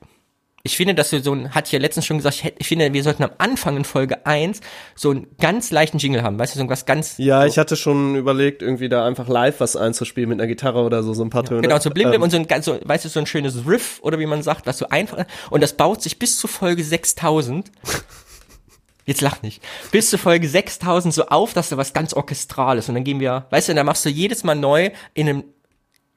[0.63, 2.93] Ich finde, dass wir so ein, hat ja letztens schon gesagt, ich, hätte- ich finde,
[2.93, 4.61] wir sollten am Anfang in Folge 1
[4.95, 6.37] so einen ganz leichten Jingle haben.
[6.37, 7.15] Weißt du, so was ganz.
[7.17, 10.83] ja, so, ich hatte schon überlegt, irgendwie da einfach live was einzuspielen mit einer Gitarre
[10.83, 11.61] oder so, so ein paar Töne.
[11.61, 13.65] Genau, so blim, blim Ähm, und so ein ganz, so, weißt du, so ein schönes
[13.65, 16.83] Riff oder wie man sagt, was so einfach, und das baut sich bis zu Folge
[16.83, 17.71] 6000.
[19.05, 19.63] Jetzt lach nicht.
[19.91, 23.47] Bis zu Folge 6000 so auf, dass da was ganz Orchestrales und dann gehen wir,
[23.49, 25.43] weißt du, dann machst du jedes Mal neu in einem,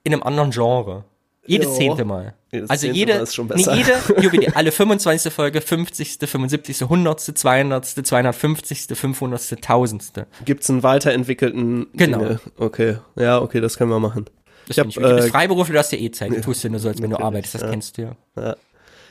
[0.04, 1.04] in einem anderen Genre.
[1.46, 1.74] Jedes Jo.
[1.76, 2.34] zehnte Mal.
[2.68, 3.24] Also jede,
[3.54, 5.32] nee, jede Jubiläum, alle 25.
[5.32, 10.26] Folge, 50., 75., 100., 200., 250., 500., 1000.
[10.44, 12.18] Gibt's einen weiterentwickelten Genau.
[12.18, 12.40] Jingle?
[12.58, 14.26] Okay, ja, okay, das können wir machen.
[14.68, 15.02] Das Ich ich hab.
[15.02, 16.30] Du bist äh, Freiberufler, du hast ja eh Zeit.
[16.30, 17.54] Du tust ja nur so, als wenn du arbeitest.
[17.54, 17.70] Das ja.
[17.70, 18.02] kennst du
[18.36, 18.56] ja.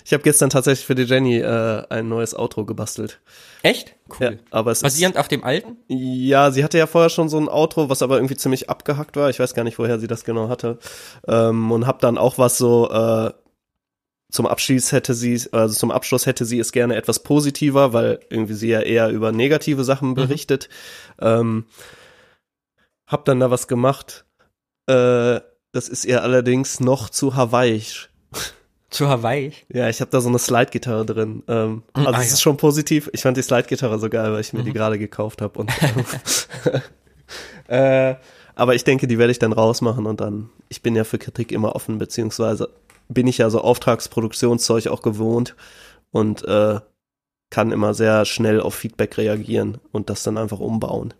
[0.06, 3.22] Ich habe gestern tatsächlich für die Jenny äh, ein neues Outro gebastelt.
[3.62, 3.96] Echt?
[4.20, 4.40] Ja, Cool.
[4.52, 5.78] aber es ist, Basierend auf dem alten?
[5.88, 9.30] ja, sie hatte ja vorher schon so ein Outro, was aber irgendwie ziemlich abgehackt war.
[9.30, 10.78] Ich weiß gar nicht, woher sie das genau hatte.
[11.28, 13.32] Ähm, und hab dann auch was so äh,
[14.32, 18.56] zum Abschluss hätte sie, also zum Abschluss hätte sie es gerne etwas positiver, weil irgendwie
[18.56, 20.70] sie ja eher über negative Sachen berichtet.
[21.22, 21.66] Ähm,
[23.08, 24.26] hab dann da was gemacht.
[24.88, 25.40] Äh,
[25.72, 28.10] das ist ihr allerdings noch zu hawaiisch.
[28.94, 29.52] Zu Hawaii?
[29.74, 31.44] Ja, ich habe da so eine Slide-Gitarre drin.
[31.48, 32.34] Ähm, Mm, also ah, es ja.
[32.34, 33.10] ist schon positiv.
[33.14, 34.74] Ich fand die Slide-Gitarre so geil, weil ich mir die Mhm.
[34.76, 35.60] gerade gekauft habe.
[35.60, 35.72] Und
[37.68, 38.16] äh,
[38.56, 40.50] aber ich denke, die werde ich dann rausmachen und dann.
[40.70, 42.70] Ich bin ja für Kritik immer offen, beziehungsweise
[43.10, 45.56] bin ich ja so Auftragsproduktionszeug auch gewohnt
[46.12, 46.80] und äh,
[47.50, 51.14] kann immer sehr schnell auf Feedback reagieren und das dann einfach umbauen.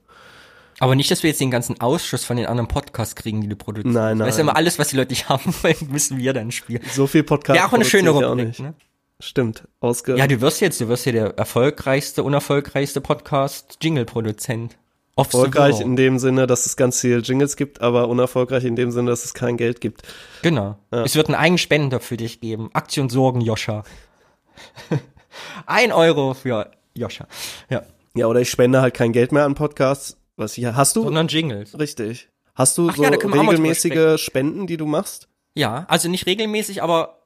[0.84, 3.56] Aber nicht, dass wir jetzt den ganzen Ausschuss von den anderen Podcasts kriegen, die du
[3.56, 3.96] produzierst.
[3.96, 4.48] Nein, Das ist nein.
[4.48, 6.82] immer alles, was die Leute nicht haben wollen, müssen wir dann spielen.
[6.92, 7.58] So viel Podcast.
[7.58, 8.74] Wäre auch eine schöne Rubrik, ne?
[9.22, 9.66] Stimmt.
[9.80, 14.76] Ausge Ja, du wirst jetzt, du wirst hier der erfolgreichste, unerfolgreichste Podcast-Jingle-Produzent.
[15.16, 19.12] Erfolgreich in dem Sinne, dass es ganz viele Jingles gibt, aber unerfolgreich in dem Sinne,
[19.12, 20.02] dass es kein Geld gibt.
[20.42, 20.76] Genau.
[20.92, 21.04] Ja.
[21.06, 22.72] Es wird einen eigenen Spender für dich geben.
[22.74, 23.86] Aktion Sorgen, Joscha.
[25.66, 27.26] Ein Euro für Joscha.
[27.70, 27.84] Ja.
[28.16, 30.18] Ja, oder ich spende halt kein Geld mehr an Podcasts.
[30.36, 31.04] Was hier hast du?
[31.04, 31.78] Sondern Jingles.
[31.78, 32.30] Richtig.
[32.56, 35.28] Hast du Ach so ja, regelmäßige Spenden, die du machst?
[35.56, 37.20] Ja, also nicht regelmäßig, aber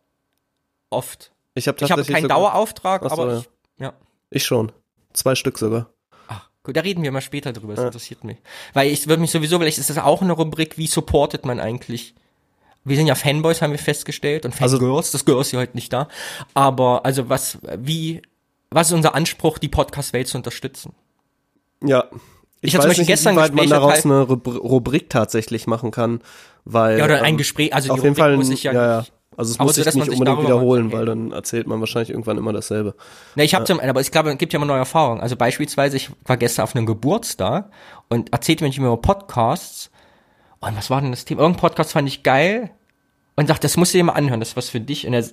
[0.90, 1.32] oft.
[1.56, 3.40] Ich habe tatsächlich keinen sogar- Dauerauftrag, so, aber ja.
[3.40, 3.48] ich,
[3.80, 3.94] ja.
[4.30, 4.72] Ich schon.
[5.14, 5.90] Zwei Stück sogar.
[6.28, 7.88] Ach, gut, da reden wir mal später drüber, das Ja.
[7.88, 8.38] interessiert mich.
[8.74, 12.14] Weil ich würde mich sowieso, vielleicht ist das auch eine Rubrik, wie supportet man eigentlich?
[12.84, 15.76] Wir sind ja Fanboys, haben wir festgestellt, und Also- Fangirls, das Girl ist ja heute
[15.76, 16.08] nicht da.
[16.54, 18.22] Aber, also was, wie,
[18.70, 20.94] was ist unser Anspruch, die Podcast-Welt zu unterstützen?
[21.84, 22.06] Ja.
[22.62, 25.92] Ich, Ich weiß Beispiel nicht, gestern inwieweit man Gespräche daraus eine Rubr- Rubrik tatsächlich machen
[25.92, 26.22] kann,
[26.66, 28.74] weil Ja, oder ein ähm, Gespräch, also auf die jeden Rubrik Fall muss ich ja,
[28.74, 29.06] ja, ja.
[29.38, 32.40] Also es muss so, sich man nicht unbedingt wiederholen, weil dann erzählt man wahrscheinlich irgendwann
[32.40, 32.96] immer dasselbe.
[33.36, 35.22] Ne, ich habe zum, aber ich glaube, es gibt ja immer neue Erfahrungen.
[35.22, 37.70] Also beispielsweise, ich war gestern auf einem Geburtstag
[38.10, 39.92] und erzählte mir nicht mehr über Podcasts.
[40.60, 41.42] Und was war denn das Thema?
[41.42, 42.72] Irgendein Podcast fand ich geil
[43.36, 45.06] und sagte, das musst du dir mal anhören, das ist was für dich.
[45.06, 45.24] Und er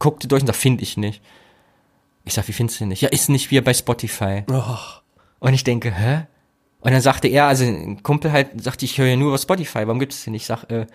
[0.00, 1.22] guckte durch und sagt, finde ich nicht.
[2.24, 3.00] Ich sag, wie findest du nicht?
[3.00, 4.42] Ja, ist nicht wie bei Spotify.
[4.50, 4.62] Oh,
[5.38, 6.26] Und ich denke, hä?
[6.82, 9.86] Und dann sagte er, also ein Kumpel halt, sagte, ich höre ja nur über Spotify,
[9.86, 10.42] warum gibt es den nicht?
[10.42, 10.86] Ich sag, äh,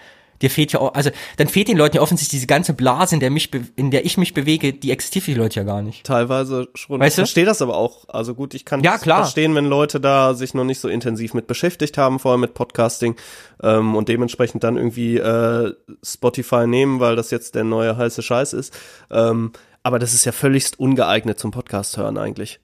[0.41, 3.19] dir fehlt ja auch, also dann fehlt den Leuten ja offensichtlich diese ganze Blase, in
[3.21, 6.05] der, mich in der ich mich bewege, die existiert für die Leute ja gar nicht.
[6.05, 6.99] teilweise schon.
[6.99, 7.21] Weißt du?
[7.21, 8.07] ich verstehe das aber auch.
[8.09, 9.23] Also gut, ich kann Ja, klar.
[9.23, 12.53] verstehen, wenn Leute da sich noch nicht so intensiv mit beschäftigt haben, vor allem mit
[12.53, 13.15] Podcasting
[13.63, 15.73] ähm, und dementsprechend dann irgendwie äh,
[16.03, 18.77] Spotify nehmen, weil das jetzt der neue heiße Scheiß ist.
[19.09, 22.59] Ähm, aber das ist ja völligst ungeeignet zum Podcast hören eigentlich.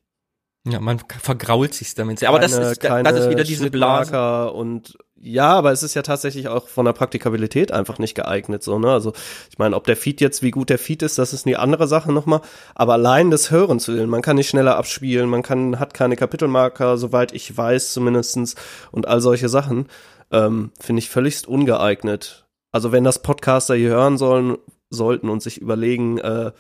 [0.66, 2.20] Ja, man vergrault sich damit.
[2.20, 2.30] sehr.
[2.30, 4.49] Aber das Keine- ist, das keine ist wieder diese Blase.
[4.51, 8.80] Und ja, aber es ist ja tatsächlich auch von der Praktikabilität einfach nicht geeignet so,
[8.80, 8.91] ne?
[8.91, 9.14] Also,
[9.49, 11.88] ich meine, ob der Feed jetzt wie gut der Feed ist, das ist eine andere
[11.88, 12.41] Sache nochmal,
[12.76, 16.16] aber allein das Hören zu will, man kann nicht schneller abspielen, man kann hat keine
[16.18, 18.55] Kapitelmarker, soweit ich weiß zumindestens
[18.91, 19.88] und all solche Sachen,
[20.32, 22.45] ähm, finde ich völligst ungeeignet.
[22.74, 24.57] Also, wenn das Podcaster hier hören sollen
[24.89, 26.51] sollten und sich überlegen, äh,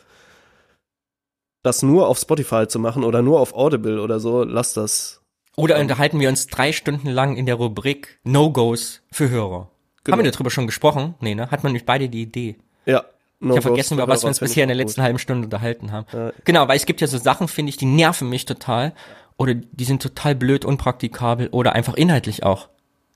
[1.63, 5.21] das nur auf Spotify zu machen oder nur auf Audible oder so, lass das.
[5.55, 9.69] Oder unterhalten wir uns drei Stunden lang in der Rubrik No-Gos für Hörer.
[10.03, 10.17] Genau.
[10.17, 11.15] Haben wir darüber schon gesprochen?
[11.21, 11.49] Nee, ne?
[11.49, 12.57] Hat man nämlich beide die Idee.
[12.85, 13.05] Ja.
[13.39, 15.91] No Ich habe vergessen, über was wir uns bisher in der letzten halben Stunde unterhalten
[15.91, 16.05] haben.
[16.11, 16.31] Ja.
[16.43, 18.93] Genau, weil es gibt ja so Sachen, finde ich, die nerven mich total.
[19.37, 22.69] Oder die sind total blöd, unpraktikabel oder einfach inhaltlich auch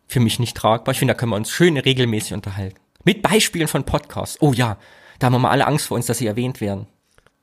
[0.07, 0.93] für mich nicht tragbar.
[0.93, 2.77] Ich finde, da können wir uns schön regelmäßig unterhalten.
[3.03, 4.37] Mit Beispielen von Podcasts.
[4.41, 4.77] Oh ja,
[5.19, 6.87] da haben wir mal alle Angst vor uns, dass sie erwähnt werden.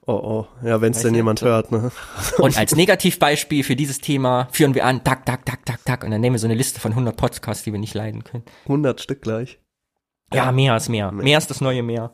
[0.06, 0.46] Oh, oh.
[0.66, 1.90] Ja, wenn es denn jemand so- hört, ne?
[2.38, 6.04] Und als Negativbeispiel für dieses Thema führen wir an, tak, tak, tak, tak, tak.
[6.04, 8.44] Und dann nehmen wir so eine Liste von 100 Podcasts, die wir nicht leiden können.
[8.64, 9.58] 100 Stück gleich.
[10.32, 11.10] Ja, mehr ist mehr.
[11.12, 12.12] Mehr ist das neue Mehr.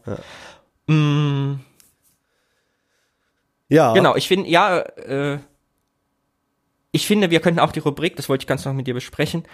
[0.86, 1.54] Mm,
[3.68, 3.92] Ja.
[3.94, 5.38] Genau, ich finde, ja, äh,
[6.92, 9.44] ich finde, wir könnten auch die Rubrik, das wollte ich ganz noch mit dir besprechen,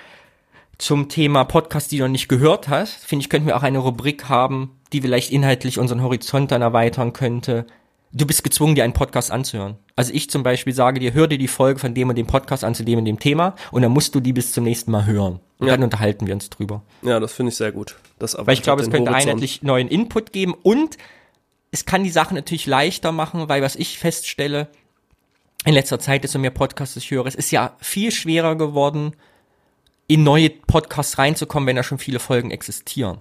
[0.78, 3.78] zum Thema Podcast, die du noch nicht gehört hast, finde ich, könnten wir auch eine
[3.78, 7.66] Rubrik haben, die vielleicht inhaltlich unseren Horizont dann erweitern könnte.
[8.12, 9.76] Du bist gezwungen, dir einen Podcast anzuhören.
[9.94, 12.64] Also ich zum Beispiel sage dir, hör dir die Folge von dem und dem Podcast
[12.64, 15.04] an zu dem und dem Thema und dann musst du die bis zum nächsten Mal
[15.06, 15.40] hören.
[15.58, 15.74] Und Ja.
[15.74, 16.82] dann unterhalten wir uns drüber.
[17.02, 17.96] Ja, das finde ich sehr gut.
[18.18, 19.28] Das Weil ich glaube, es könnte Horizont.
[19.30, 20.96] einheitlich neuen Input geben und
[21.72, 24.68] es kann die Sache natürlich leichter machen, weil was ich feststelle,
[25.64, 29.14] in letzter Zeit, desto mehr Podcasts ich höre, es ist ja viel schwerer geworden,
[30.06, 33.18] in neue Podcasts reinzukommen, wenn da schon viele Folgen existieren.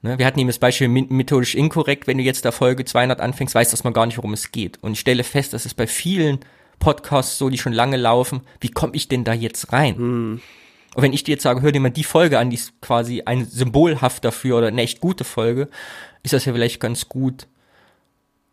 [0.00, 3.54] Ne, wir hatten eben das Beispiel methodisch inkorrekt, wenn du jetzt da Folge 200 anfängst,
[3.54, 4.80] weißt dass man gar nicht, worum es geht.
[4.82, 6.38] Und ich stelle fest, dass es bei vielen
[6.78, 10.40] Podcasts so, die schon lange laufen, wie komme ich denn da jetzt rein?
[10.94, 13.22] Und wenn ich dir jetzt sage, hör dir mal die Folge an, die ist quasi
[13.26, 15.68] ein Symbolhaft dafür oder eine echt gute Folge,
[16.22, 17.48] ist das ja vielleicht ganz gut,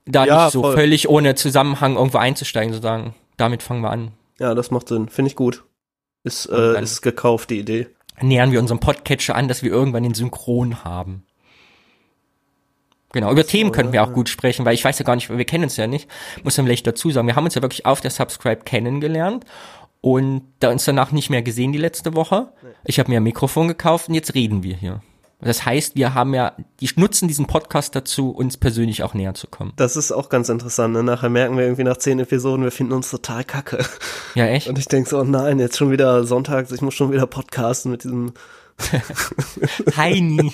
[0.05, 0.75] da Ja, nicht so voll.
[0.75, 4.11] völlig ohne Zusammenhang irgendwo einzusteigen, zu sagen, damit fangen wir an.
[4.39, 5.09] Ja, das macht Sinn.
[5.09, 5.63] Finde ich gut.
[6.23, 7.87] Ist, äh, ist gekauft, die Idee.
[8.21, 11.23] Nähern wir unserem Podcatcher an, dass wir irgendwann den Synchron haben.
[13.15, 15.45] Genau, über Themen könnten wir auch gut sprechen, weil ich weiß ja gar nicht, wir
[15.45, 16.09] kennen uns ja nicht,
[16.43, 17.27] muss man vielleicht dazu sagen.
[17.27, 19.45] Wir haben uns ja wirklich auf der Subscribe kennengelernt
[20.01, 22.49] und da uns danach nicht mehr gesehen die letzte Woche.
[22.83, 25.01] Ich habe mir ein Mikrofon gekauft und jetzt reden wir hier.
[25.39, 29.47] Das heißt, wir haben ja, die nutzen diesen Podcast dazu, uns persönlich auch näher zu
[29.47, 29.71] kommen.
[29.77, 30.93] Das ist auch ganz interessant.
[30.93, 31.01] Ne?
[31.01, 33.85] Nachher merken wir irgendwie nach zehn Episoden, wir finden uns total kacke.
[34.33, 34.67] Ja, echt?
[34.67, 37.91] Und ich denk so, oh nein, jetzt schon wieder sonntags, ich muss schon wieder podcasten
[37.91, 38.33] mit diesem
[39.95, 40.51] Heini.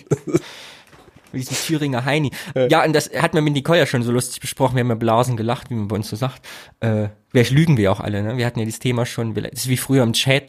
[1.34, 2.32] Mit diesem Thüringer Heini.
[2.70, 4.76] Ja, und das hat man mit Nicole ja schon so lustig besprochen.
[4.76, 6.46] Wir haben ja Blasen gelacht, wie man bei uns so sagt.
[6.80, 8.38] Äh, vielleicht lügen wir auch alle, ne?
[8.38, 9.34] Wir hatten ja dieses Thema schon.
[9.34, 10.46] Das ist wie früher im Chat,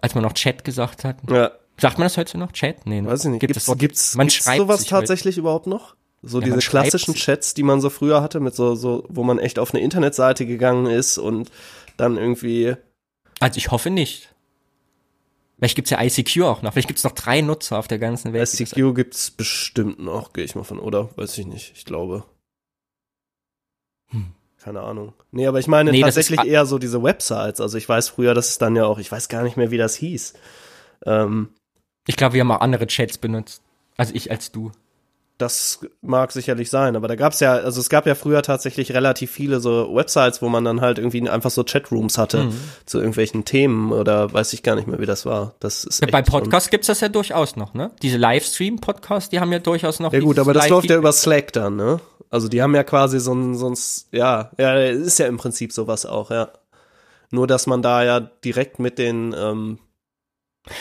[0.00, 1.16] als man noch Chat gesagt hat.
[1.30, 1.50] Ja.
[1.78, 2.52] Sagt man das heute noch?
[2.52, 2.86] Chat?
[2.86, 3.08] Nee, ne?
[3.08, 3.40] Weiß ich nicht.
[3.40, 5.96] Gibt gibt's, das Wort- gibt's, man gibt's schreibt sowas tatsächlich überhaupt noch?
[6.22, 7.14] So Ja, diese klassischen.
[7.14, 10.46] Chats, die man so früher hatte, mit so, so, wo man echt auf eine Internetseite
[10.46, 11.50] gegangen ist und
[11.96, 12.74] dann irgendwie,
[13.40, 14.30] Also ich hoffe nicht.
[15.58, 16.72] Vielleicht gibt's ja ICQ auch noch.
[16.72, 18.48] Vielleicht gibt's noch drei Nutzer auf der ganzen Welt.
[18.48, 21.10] SCQ gibt's bestimmt noch, gehe ich mal von, oder?
[21.16, 22.24] Weiß ich nicht, ich glaube.
[24.58, 25.12] Keine Ahnung.
[25.30, 25.96] Nee, aber ich meine Hm.
[25.98, 27.60] Nee, tatsächlich eher so diese Websites.
[27.60, 29.76] Also ich weiß früher, dass es dann ja auch, ich weiß gar nicht mehr, wie
[29.76, 30.34] das hieß.
[31.06, 31.50] Ähm,
[32.06, 33.62] Ich glaube, wir haben auch andere Chats benutzt.
[33.96, 34.72] Also ich als du.
[35.36, 39.32] Das mag sicherlich sein, aber da gab's ja, also es gab ja früher tatsächlich relativ
[39.32, 42.60] viele so Websites, wo man dann halt irgendwie einfach so Chatrooms hatte Mhm.
[42.86, 45.54] zu irgendwelchen Themen oder weiß ich gar nicht mehr, wie das war.
[45.58, 47.90] Das ist Ja, bei Podcasts gibt's das ja durchaus noch, ne?
[48.00, 50.12] Diese Livestream-Podcasts, die haben ja durchaus noch.
[50.12, 52.00] Ja gut, aber das läuft ja über Slack dann, ne?
[52.30, 53.74] Also die haben ja quasi so ein, so ein,
[54.12, 56.50] ja, ja, ist ja im Prinzip sowas auch, ja.
[57.30, 59.78] Nur, dass man da ja direkt mit den, ähm,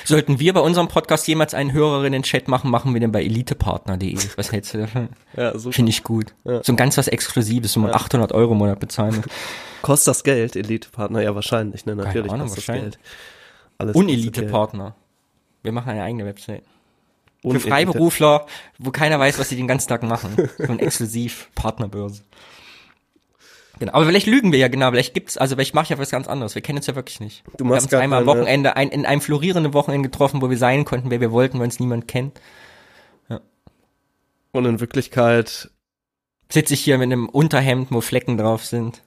[0.06, 4.18] Sollten wir bei unserem Podcast jemals einen Hörerinnen-Chat machen, machen wir den bei elitepartner.de.
[4.38, 5.10] Was hältst du davon?
[5.36, 6.34] ja, so Finde ich gut.
[6.46, 6.64] Ja.
[6.64, 9.26] So ein ganz was Exklusives, wo man 800 Euro im Monat bezahlen muss.
[9.82, 11.96] kostet das Geld, Elite-Partner, ja wahrscheinlich, ne?
[11.96, 12.76] Natürlich Ahnung, kostet das.
[12.76, 13.00] Geld.
[13.78, 13.96] Alles.
[13.96, 14.96] Unelite-Partner.
[15.64, 16.64] Wir machen eine eigene Website.
[17.42, 18.46] Für Freiberufler,
[18.80, 20.50] wo keiner weiß, was sie den ganzen Tag machen.
[20.58, 22.24] So ein Exklusiv-Partnerbörse.
[23.80, 26.12] Genau, aber vielleicht lügen wir ja genau, vielleicht gibt's, also vielleicht mache ich ja was
[26.12, 26.56] ganz anderes.
[26.56, 27.44] Wir kennen uns ja wirklich nicht.
[27.58, 30.50] Du wir machst haben uns einmal am Wochenende, ein, in einem florierenden Wochenende getroffen, wo
[30.50, 32.40] wir sein konnten, wer wir wollten, weil uns niemand kennt.
[34.52, 35.72] Und in Wirklichkeit,
[36.54, 39.02] Sitze ich hier mit einem Unterhemd, wo Flecken drauf sind.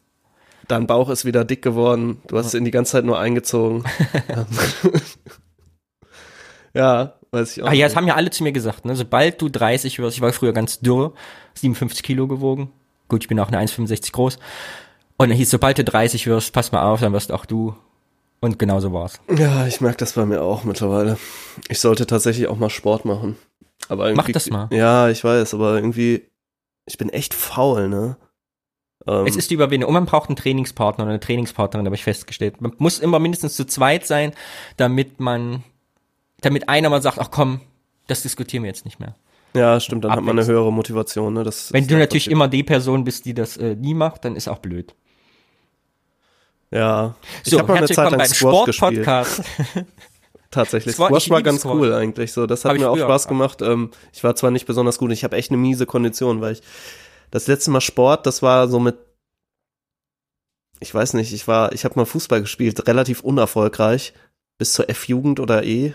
[0.67, 3.85] dein Bauch ist wieder dick geworden, du hast ihn die ganze Zeit nur eingezogen.
[6.75, 7.69] ja, weiß ich auch.
[7.69, 8.97] Ah ja, das haben ja alle zu mir gesagt, ne?
[8.97, 11.15] Sobald du 30 wirst, ich war früher ganz dürr,
[11.55, 12.73] 57 Kilo gewogen.
[13.09, 14.39] Gut, ich bin auch eine 1,65 groß.
[15.19, 17.75] Und dann hieß, sobald du 30 wirst, pass mal auf, dann wirst auch du.
[18.41, 19.21] Und genau so war's.
[19.35, 21.19] Ja, ich merke das bei mir auch mittlerweile.
[21.69, 23.37] Ich sollte tatsächlich auch mal Sport machen.
[23.89, 24.69] Aber irgendwie, Mach das mal.
[24.71, 26.29] Ja, ich weiß, aber irgendwie,
[26.85, 28.17] ich bin echt faul, ne?
[29.07, 29.89] Ähm, Es ist die Überwindung.
[29.89, 32.61] Und man braucht einen Trainingspartner oder eine Trainingspartnerin, habe ich festgestellt.
[32.61, 34.33] Man muss immer mindestens zu zweit sein,
[34.77, 35.63] damit man,
[36.43, 37.61] damit einer mal sagt, ach komm,
[38.07, 39.15] das diskutieren wir jetzt nicht mehr.
[39.57, 41.43] Ja, stimmt, dann hat man eine höhere Motivation, ne?
[41.45, 44.49] Das Wenn du natürlich immer die Person bist, die das äh, nie macht, dann ist
[44.49, 44.95] auch blöd.
[46.71, 47.15] Ja.
[47.45, 49.07] Ich So, habe mal eine Zeit lang Squash gespielt.
[50.51, 50.95] Tatsächlich.
[50.97, 51.75] Squash- Squash war ganz Squash.
[51.75, 52.33] cool eigentlich.
[52.33, 53.29] So, das Hab hat ich mir auch Spaß auch.
[53.29, 53.63] gemacht.
[53.63, 56.63] Ähm, ich war zwar nicht besonders gut, ich habe echt eine miese Kondition, weil ich
[57.31, 58.97] das letzte Mal Sport, das war so mit
[60.79, 64.13] ich weiß nicht, ich war, ich habe mal Fußball gespielt, relativ unerfolgreich,
[64.59, 65.95] bis zur F-Jugend oder E,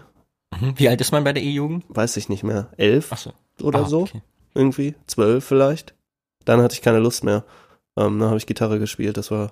[0.59, 0.74] Mhm.
[0.78, 1.86] Wie alt ist man bei der E-Jugend?
[1.88, 3.32] weiß ich nicht mehr, elf Ach so.
[3.64, 4.22] Oder Ah, so, okay.
[4.53, 5.93] irgendwie, zwölf vielleicht.
[6.45, 7.43] Dann hatte ich keine Lust mehr.
[7.97, 9.51] Ähm, dann habe ich Gitarre gespielt, das war,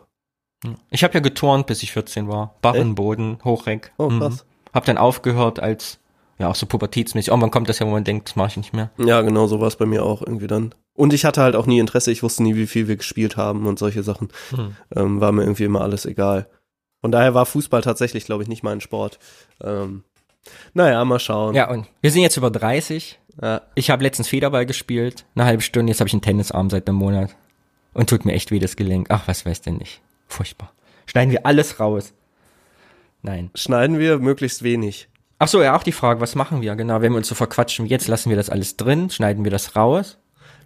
[0.89, 2.55] Ich habe ja geturnt, bis ich 14 war.
[2.61, 3.91] Barrenboden, Hochreck.
[3.97, 4.19] oh Mhm.
[4.19, 4.45] krass.
[4.73, 5.99] Hab dann aufgehört als,
[6.37, 7.29] ja, auch so pubertätsmäßig.
[7.29, 8.91] Irgendwann kommt das ja, wo man denkt, das mache ich nicht mehr.
[8.97, 10.73] Ja, genau so war es bei mir auch irgendwie dann.
[10.93, 13.65] Und ich hatte halt auch nie Interesse, ich wusste nie, wie viel wir gespielt haben
[13.67, 14.29] und solche Sachen.
[14.51, 14.75] Mhm.
[14.95, 16.49] ähm, war mir irgendwie immer alles egal.
[17.01, 19.17] Von daher war Fußball tatsächlich, glaube ich, nicht mein Sport.
[19.63, 20.03] Ähm,
[20.73, 21.55] naja, mal schauen.
[21.55, 23.19] Ja, und wir sind jetzt über 30.
[23.41, 25.91] Ja, Ich habe letztens Federball gespielt, eine halbe Stunde.
[25.91, 27.35] Jetzt habe ich einen Tennisarm seit einem Monat.
[27.93, 29.07] Und tut mir echt weh, das Gelenk.
[29.09, 30.01] Ach, was weiß denn nicht.
[30.27, 30.71] Furchtbar.
[31.05, 32.13] Schneiden wir alles raus.
[33.21, 33.49] Nein.
[33.55, 35.09] schneiden wir möglichst wenig.
[35.39, 36.75] Ach so, ja, auch die Frage, was machen wir?
[36.75, 39.75] Genau, wenn wir uns so verquatschen jetzt, lassen wir das alles drin, schneiden wir das
[39.75, 40.17] raus.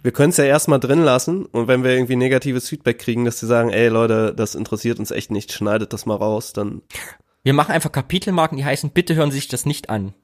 [0.02, 3.40] Wir können es ja erstmal drin lassen und wenn wir irgendwie negatives Feedback kriegen, dass
[3.40, 6.82] sie sagen, ey Leute, das interessiert uns echt nicht, schneidet das mal raus, dann,
[7.44, 10.14] Wir machen einfach Kapitelmarken, die heißen, bitte hören Sie sich das nicht an.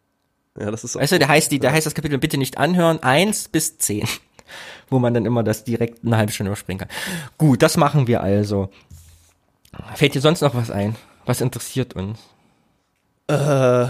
[0.58, 3.00] ja, das ist Weißt du, da heißt die, da heißt das Kapitel bitte nicht anhören,
[3.02, 4.08] eins bis zehn.
[4.88, 6.88] Wo man dann immer das direkt eine halbe Stunde überspringen kann.
[7.38, 8.70] Gut, das machen wir also.
[9.94, 10.96] Fällt dir sonst noch was ein?
[11.26, 12.18] Was interessiert uns?
[13.28, 13.86] äh,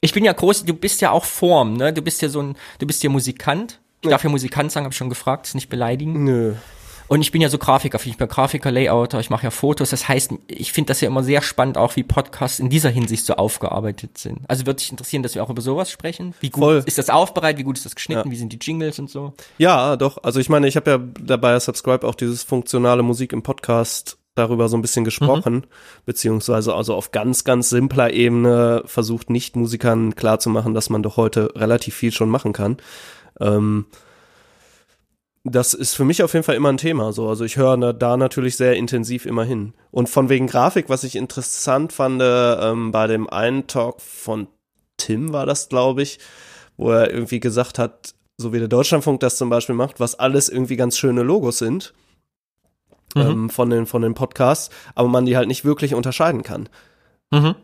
[0.00, 1.92] Ich bin ja groß, du bist ja auch Form, ne?
[1.92, 3.80] Du bist ja so ein, du bist ja Musikant.
[4.02, 6.22] Ich darf ja Musikant sagen, habe ich schon gefragt, ist nicht beleidigen.
[6.24, 6.54] nö.
[7.10, 9.90] Und ich bin ja so Grafiker, ich bin Grafiker, Layouter, ich mache ja Fotos.
[9.90, 13.26] Das heißt, ich finde das ja immer sehr spannend, auch wie Podcasts in dieser Hinsicht
[13.26, 14.38] so aufgearbeitet sind.
[14.46, 16.34] Also würde dich interessieren, dass wir auch über sowas sprechen.
[16.38, 16.82] Wie gut Voll.
[16.86, 18.32] ist das aufbereitet, wie gut ist das geschnitten, Ja.
[18.32, 19.32] wie sind die Jingles und so.
[19.58, 20.22] Ja, doch.
[20.22, 24.68] Also ich meine, ich habe ja dabei Subscribe auch dieses funktionale Musik im Podcast darüber
[24.68, 25.66] so ein bisschen gesprochen,
[26.06, 31.52] beziehungsweise also auf ganz, ganz simpler Ebene versucht nicht Musikern klarzumachen, dass man doch heute
[31.56, 32.76] relativ viel schon machen kann.
[33.40, 33.86] Ähm,
[35.44, 37.12] das ist für mich auf jeden Fall immer ein Thema.
[37.12, 39.74] So, also ich höre da natürlich sehr intensiv immer hin.
[39.90, 44.48] Und von wegen Grafik, was ich interessant fand, ähm, bei dem einen Talk von
[44.96, 46.18] Tim war das, glaube ich,
[46.76, 50.48] wo er irgendwie gesagt hat, so wie der Deutschlandfunk das zum Beispiel macht, was alles
[50.48, 51.94] irgendwie ganz schöne Logos sind
[53.14, 53.22] Mhm.
[53.22, 56.68] ähm, von den von den Podcasts, aber man die halt nicht wirklich unterscheiden kann.
[57.30, 57.54] Mhm.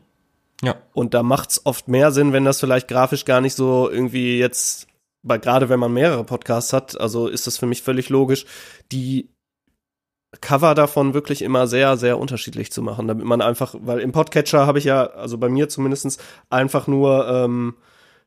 [0.63, 0.75] Ja.
[0.93, 4.89] Und da macht's oft mehr Sinn, wenn das vielleicht grafisch gar nicht so irgendwie jetzt,
[5.27, 8.47] weil gerade wenn man mehrere Podcasts hat, also ist das für mich völlig logisch,
[8.93, 9.31] die
[10.41, 14.67] Cover davon wirklich immer sehr, sehr unterschiedlich zu machen, damit man einfach, weil im Podcatcher
[14.67, 16.19] habe ich ja, also bei mir zumindestens
[16.51, 17.77] einfach nur ähm,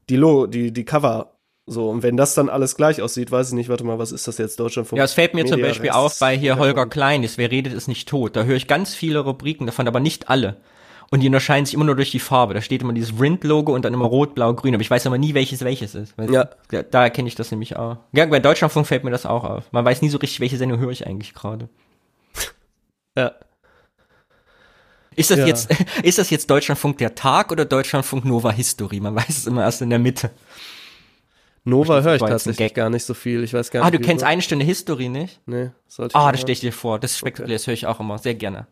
[0.09, 1.39] die Lo die, die Cover
[1.71, 4.27] so, und wenn das dann alles gleich aussieht, weiß ich nicht, warte mal, was ist
[4.27, 4.97] das jetzt, Deutschlandfunk?
[4.97, 5.97] Ja, es fällt mir zum Media Beispiel Rechts.
[5.97, 8.35] auf bei hier Holger Klein, das Wer redet ist nicht tot.
[8.35, 10.57] Da höre ich ganz viele Rubriken davon, aber nicht alle.
[11.11, 12.53] Und die unterscheiden sich immer nur durch die Farbe.
[12.53, 14.75] Da steht immer dieses Rind-Logo und dann immer rot, blau, grün.
[14.75, 16.15] Aber ich weiß aber nie, welches welches ist.
[16.17, 16.49] Weil Ja.
[16.69, 17.97] Da, da erkenne ich das nämlich auch.
[18.11, 19.71] Ja, bei Deutschlandfunk fällt mir das auch auf.
[19.71, 21.67] Man weiß nie so richtig, welche Sendung höre ich eigentlich gerade.
[23.17, 23.33] Ja.
[25.15, 25.47] Ist das Ja.
[25.47, 25.69] jetzt,
[26.03, 28.99] ist das jetzt Deutschlandfunk der Tag oder Deutschlandfunk Nova History?
[28.99, 30.29] Man weiß es immer erst in der Mitte.
[31.65, 33.43] Nova höre ich tatsächlich gar nicht so viel.
[33.43, 33.87] Ich weiß gar nicht.
[33.87, 35.41] Ah, du kennst eine Stunde History nicht?
[35.45, 36.99] Nee, sollte ich Ah, das stelle ich dir vor.
[36.99, 38.67] Das ist spektakulär, das höre ich auch immer sehr gerne.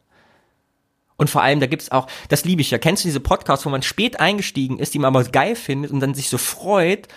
[1.18, 2.78] Und vor allem, da gibt's auch, das liebe ich ja.
[2.78, 6.00] Kennst du diese Podcasts, wo man spät eingestiegen ist, die man aber geil findet und
[6.00, 7.08] dann sich so freut,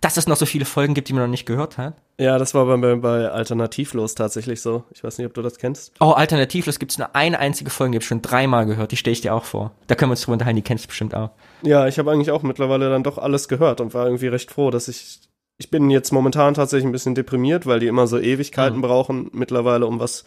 [0.00, 1.92] dass es noch so viele Folgen gibt, die man noch nicht gehört hat?
[2.18, 4.84] Ja, das war bei, bei Alternativlos tatsächlich so.
[4.92, 5.92] Ich weiß nicht, ob du das kennst.
[6.00, 9.12] Oh, alternativlos gibt's nur eine einzige Folge, die hab ich schon dreimal gehört, die stelle
[9.12, 9.72] ich dir auch vor.
[9.88, 11.30] Da können wir uns drüber unterhalten, die kennst du bestimmt auch.
[11.62, 14.70] Ja, ich habe eigentlich auch mittlerweile dann doch alles gehört und war irgendwie recht froh,
[14.70, 15.20] dass ich.
[15.58, 18.82] Ich bin jetzt momentan tatsächlich ein bisschen deprimiert, weil die immer so Ewigkeiten Mhm.
[18.82, 20.24] brauchen mittlerweile, um was,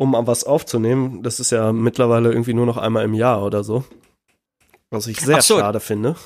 [0.00, 1.22] um was aufzunehmen.
[1.22, 3.84] Das ist ja mittlerweile irgendwie nur noch einmal im Jahr oder so.
[4.88, 5.58] Was ich sehr so.
[5.58, 6.16] schade finde.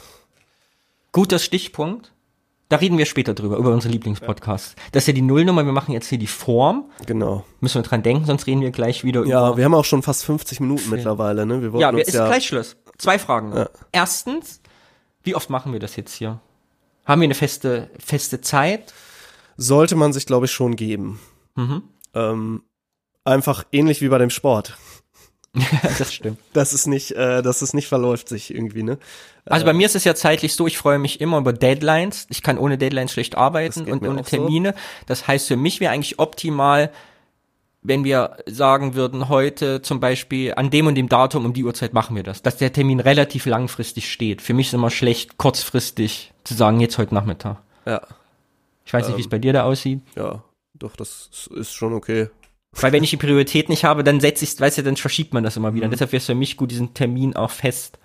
[1.11, 2.12] Guter Stichpunkt.
[2.68, 4.77] Da reden wir später drüber, über unsere Lieblingspodcasts.
[4.93, 6.85] Das ist ja die Nullnummer, wir machen jetzt hier die Form.
[7.05, 7.45] Genau.
[7.61, 10.03] Müssen wir dran denken, sonst reden wir gleich wieder Ja, über wir haben auch schon
[10.03, 11.61] fast 50 Minuten mittlerweile, ne?
[11.61, 12.27] Wir wollten Ja, wir, ist ja.
[12.27, 12.77] gleich Schluss.
[12.97, 13.57] Zwei Fragen.
[13.57, 13.68] Ja.
[13.91, 14.61] Erstens,
[15.25, 16.41] wie oft machen wir das jetzt hier?
[17.05, 18.95] Haben wir eine feste, feste Zeit?
[19.57, 21.20] sollte man sich, glaube ich, schon geben.
[21.57, 21.83] Mhm.
[22.14, 22.62] Ähm,
[23.25, 24.77] einfach ähnlich wie bei dem Sport.
[25.99, 26.39] das stimmt.
[26.53, 28.99] Das ist nicht, äh, dass es nicht verläuft sich irgendwie, ne?
[29.47, 32.27] Also bei mir ist es ja zeitlich so, ich freue mich immer über Deadlines.
[32.31, 34.37] Ich kann ohne Deadlines schlecht arbeiten und ohne auch so.
[34.37, 34.75] Termine.
[35.07, 36.91] Das heißt, für mich wäre eigentlich optimal,
[37.83, 41.93] wenn wir sagen würden, heute zum Beispiel an dem und dem Datum um die Uhrzeit
[41.93, 42.43] machen wir das.
[42.43, 44.41] Dass der Termin relativ langfristig steht.
[44.41, 47.59] Für mich ist immer schlecht, kurzfristig zu sagen, jetzt heute Nachmittag.
[47.87, 48.01] Ja,
[48.87, 50.01] Ich weiß nicht, wie es bei dir da aussieht.
[50.16, 50.43] ja,
[50.77, 52.29] doch, das ist schon okay.
[52.81, 55.45] Weil wenn ich die Priorität nicht habe, dann setze ich, weißt du, dann verschiebt man
[55.45, 55.75] das immer Mhm.
[55.77, 55.85] wieder.
[55.87, 57.99] Und deshalb wäre es für mich gut, diesen Termin auch fest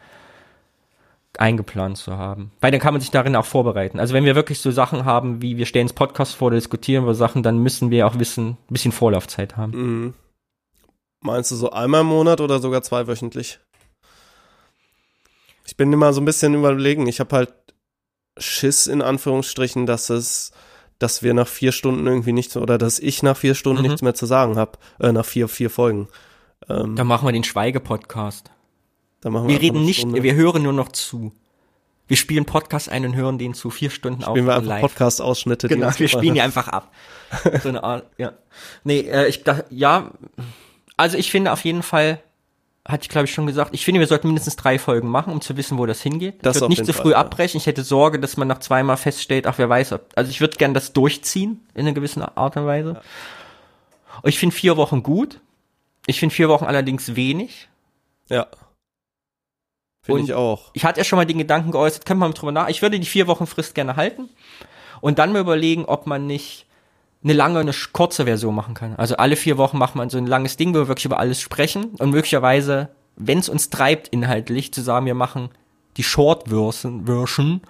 [1.38, 2.52] eingeplant zu haben.
[2.60, 4.00] Weil dann kann man sich darin auch vorbereiten.
[4.00, 7.14] Also wenn wir wirklich so Sachen haben, wie wir stellen uns Podcast vor, diskutieren wir
[7.14, 9.72] Sachen, dann müssen wir auch wissen, ein bisschen Vorlaufzeit haben.
[9.74, 10.14] Mhm.
[11.22, 13.60] Meinst du so einmal im Monat oder sogar zweiwöchentlich?
[15.66, 17.08] Ich bin immer so ein bisschen überlegen.
[17.08, 17.54] Ich habe halt
[18.38, 20.52] Schiss in Anführungsstrichen, dass es,
[21.00, 23.88] dass wir nach vier Stunden irgendwie nichts oder dass ich nach vier Stunden Mhm.
[23.88, 24.74] nichts mehr zu sagen habe.
[25.00, 26.08] Äh, nach vier, vier Folgen.
[26.70, 28.52] Ähm, Dann machen wir den Schweige-Podcast.
[29.22, 31.34] dann machen Wir einfach reden nicht, wir hören nur noch zu.
[32.08, 34.82] Wir spielen Podcast ein und hören den zu vier Stunden auf spielen wir einfach.
[34.82, 35.68] Podcast-Ausschnitte.
[35.68, 36.92] Genau, wir spielen die einfach ab.
[37.64, 38.32] So eine Art, ja.
[38.84, 40.12] Nee, äh, ich dachte, ja,
[40.98, 42.20] also ich finde auf jeden Fall,
[42.88, 45.42] hatte ich glaube ich schon gesagt, ich finde, wir sollten mindestens drei Folgen machen, um
[45.42, 46.40] zu wissen, wo das hingeht.
[46.42, 47.18] Das ich würde nicht zu Fall, früh ja.
[47.18, 47.58] abbrechen.
[47.58, 50.58] Ich hätte Sorge, dass man nach zweimal feststellt, ach, wer weiß, ob, also ich würde
[50.58, 53.02] gern das durchziehen, in einer gewissen Art und Weise.
[54.22, 55.40] Und Ich finde vier Wochen gut.
[56.08, 57.70] Ich finde vier Wochen allerdings wenig.
[58.30, 58.48] Ja.
[60.02, 60.72] Finde ich auch.
[60.74, 62.70] Ich hatte ja schon mal den Gedanken geäußert, können wir mal drüber nach.
[62.70, 64.30] Ich würde die vier Wochen Frist gerne halten
[65.02, 66.66] und dann mal überlegen, ob man nicht
[67.24, 68.96] eine lange, eine kurze Version machen kann.
[68.96, 71.42] Also alle vier Wochen macht man so ein langes Ding, wo wir wirklich über alles
[71.42, 75.50] sprechen und möglicherweise, wenn es uns treibt inhaltlich, zu sagen, wir machen
[75.98, 77.62] die Short Version,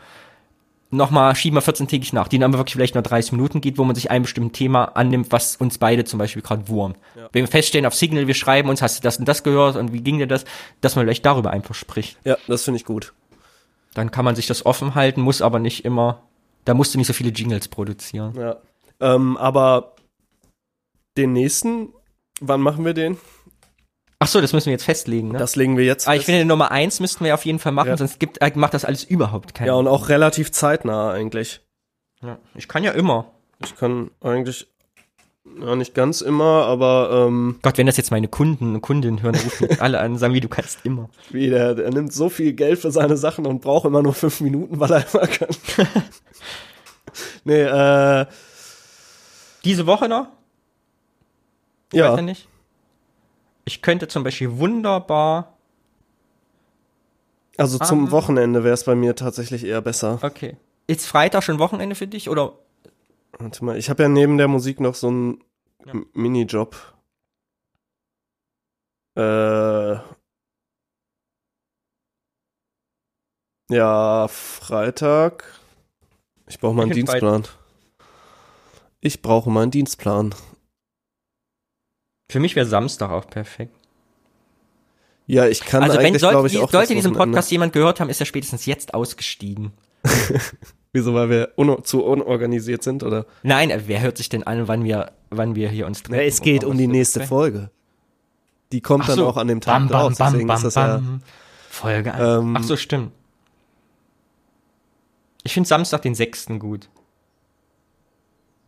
[0.91, 3.84] nochmal schieben wir 14-tägig nach, die dann aber wirklich vielleicht nur 30 Minuten geht, wo
[3.84, 6.97] man sich einem bestimmten Thema annimmt, was uns beide zum Beispiel gerade wurmt.
[7.32, 9.93] Wenn wir feststellen auf Signal, wir schreiben uns, hast du das und das gehört und
[9.93, 10.45] wie ging dir das,
[10.82, 12.18] dass man vielleicht darüber einfach spricht.
[12.24, 13.14] Ja, das finde ich gut.
[13.93, 16.22] Dann kann man sich das offen halten, muss aber nicht immer,
[16.66, 18.36] da musst du nicht so viele Jingles produzieren.
[18.38, 18.58] Ja.
[19.02, 19.95] Ähm, aber
[21.18, 21.89] den nächsten,
[22.41, 23.18] wann machen wir den?
[24.22, 25.38] Ach so, das müssen wir jetzt festlegen, ne?
[25.39, 26.32] Das legen wir jetzt Aber ich fest.
[26.36, 27.97] finde, Nummer eins müssten wir auf jeden Fall machen, Ja.
[27.97, 31.62] sonst gibt, äh, macht das alles überhaupt keinen Ja, und auch relativ zeitnah eigentlich.
[32.22, 33.32] Ja, Ich kann ja immer.
[33.64, 34.68] Ich kann eigentlich,
[35.62, 39.36] ja, nicht ganz immer, aber ähm, Gott, wenn das jetzt meine Kunden und Kundinnen hören,
[39.36, 41.10] rufen mich alle an und sagen, wie du kannst immer.
[41.30, 44.41] wie der, der nimmt so viel Geld für seine Sachen und braucht immer nur fünf
[44.41, 45.47] Minuten, weil er immer kann.
[47.45, 48.26] nee, äh,
[49.64, 50.28] Diese Woche noch?
[51.91, 52.47] Weiß ja, nicht.
[53.66, 55.57] Ich könnte zum Beispiel wunderbar.
[57.57, 58.12] also zum.
[58.12, 60.20] Wochenende wäre es bei mir tatsächlich eher besser.
[60.22, 60.57] Okay.
[60.88, 62.53] Ist Freitag schon Wochenende für dich oder?
[63.38, 65.43] Warte mal, ich habe ja neben der Musik noch so einen
[65.86, 65.93] Ja.
[66.14, 66.76] Minijob.
[69.16, 69.97] Äh,
[73.70, 75.43] ja, Freitag.
[76.47, 77.43] Ich brauche mal einen Dienstplan.
[79.02, 80.36] Ich brauche mal einen Dienstplan.
[82.32, 83.74] Für mich wäre Samstag auch perfekt.
[85.26, 87.14] Ja, ich kann also eigentlich, glaube ich, die- auch sollte diesen.
[87.14, 89.72] Podcast jemand gehört haben, ist er spätestens jetzt ausgestiegen.
[90.91, 93.26] Wieso, weil wir un zu unorganisiert sind, oder?
[93.43, 96.20] Nein, wer hört sich denn an, wann wir, wann wir hier uns treffen?
[96.20, 97.38] Ja, es geht um die nächste besprechen?
[97.38, 97.72] Folge.
[98.72, 99.28] Die kommt Ach dann so.
[99.28, 101.22] auch an dem Tag Bam, bam, raus, bam, deswegen bam, ist das ja, bam.
[101.70, 102.14] Folge.
[102.20, 103.12] Ähm, Ach so, stimmt.
[105.43, 106.47] Ich finde Samstag den 6.
[106.60, 106.89] gut.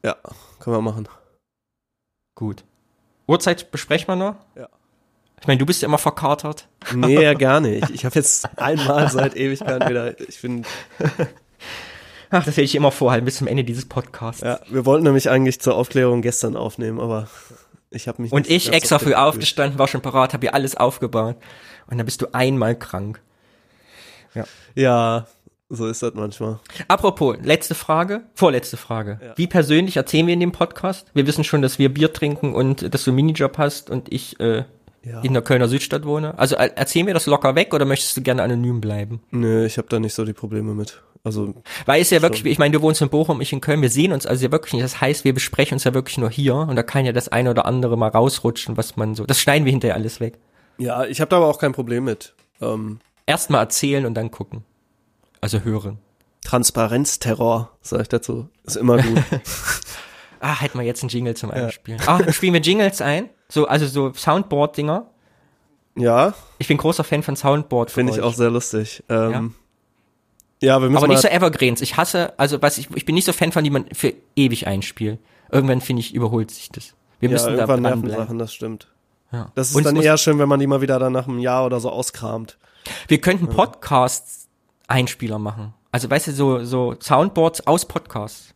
[0.04, 0.16] Ja,
[0.60, 1.08] können wir machen.
[2.36, 2.64] Gut.
[3.28, 4.36] Uhrzeit besprechen wir noch?
[4.56, 4.68] Ja.
[5.40, 6.68] Ich meine, du bist ja immer verkatert.
[6.94, 7.90] Nee, ja, gar nicht.
[7.90, 10.66] Ich habe jetzt einmal seit Ewigkeiten wieder, ich bin,
[12.34, 14.42] Ach, das werde ich immer vorhalten bis zum Ende dieses Podcasts.
[14.42, 17.28] ja, wir wollten nämlich eigentlich zur Aufklärung gestern aufnehmen, aber
[17.90, 21.36] ich habe mich Und ich extra früh aufgestanden, war schon parat, habe hier alles aufgebaut.
[21.88, 23.22] Und dann bist du einmal krank.
[24.76, 25.28] Ja,
[25.72, 26.60] so ist das manchmal.
[26.88, 29.20] Apropos, letzte Frage, vorletzte Frage.
[29.24, 29.34] Ja.
[29.38, 31.08] Wie persönlich erzählen wir in dem Podcast?
[31.14, 34.40] Wir wissen schon, dass wir Bier trinken und dass du einen Minijob hast und ich
[34.40, 34.66] äh,
[35.04, 35.22] Ja.
[35.22, 36.38] in der Kölner Südstadt wohne.
[36.38, 39.22] Also äh, erzählen wir das locker weg oder möchtest du gerne anonym bleiben?
[39.32, 41.02] Nö, ich habe da nicht so die Probleme mit.
[41.24, 41.54] Also,
[41.86, 44.12] Weil es ja wirklich, ich meine, du wohnst in Bochum, ich in Köln, wir sehen
[44.12, 44.84] uns also ja wirklich nicht.
[44.84, 47.52] Das heißt, wir besprechen uns ja wirklich nur hier und da kann ja das eine
[47.52, 49.26] oder andere mal rausrutschen, was man so.
[49.28, 50.40] Das schneiden wir hinterher alles weg.
[50.80, 52.34] ja, ich habe da aber auch kein Problem mit.
[52.60, 54.64] Ähm, Erst mal erzählen und dann gucken.
[55.42, 55.98] Also hören.
[56.44, 58.50] Transparenzterror, sag ich dazu.
[58.64, 59.22] Ist immer gut.
[60.44, 62.02] Ah, hätten wir jetzt einen Jingle zum Einspielen.
[62.08, 63.30] Ah, dann spielen wir Jingles ein.
[63.48, 65.06] So, also so Soundboard-Dinger.
[65.96, 67.92] ja, Ich bin großer Fan von Soundboard.
[67.92, 69.04] finde ich auch sehr lustig.
[69.08, 69.54] Ähm,
[70.64, 70.82] ja?
[70.82, 71.82] wir müssen Aber nicht so Evergreens.
[71.82, 74.66] Ich hasse, also was ich, ich bin nicht so Fan von, die man für ewig
[74.66, 75.20] einspielt.
[75.52, 76.96] Irgendwann finde ich, überholt sich das.
[77.20, 78.02] Wir ja, müssen da irgendwann dranbleiben.
[78.02, 78.88] Nervensachen, das stimmt.
[79.32, 79.52] Ja.
[79.54, 81.68] Das ist Und dann eher schön, wenn man die mal wieder dann nach einem Jahr
[81.68, 82.58] oder so auskramt.
[83.08, 83.48] Wir könnten
[84.92, 85.74] Podcasts-Einspieler machen.
[85.92, 88.54] Also weißt du, so, so Soundboards aus Podcasts.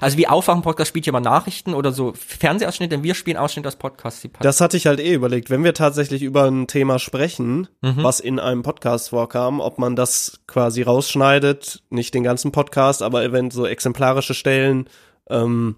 [0.00, 3.76] Also wie Aufwachen-Podcast spielt ja mal Nachrichten oder so Fernsehausschnitte, denn wir spielen Ausschnitte aus
[3.76, 4.30] Podcasts, die.
[4.40, 8.02] Das hatte ich halt eh überlegt, wenn wir tatsächlich über ein Thema sprechen, Mhm.
[8.02, 13.22] was in einem Podcast vorkam, ob man das quasi rausschneidet, nicht den ganzen Podcast, aber
[13.22, 14.88] eventuell so exemplarische Stellen
[15.30, 15.76] ähm,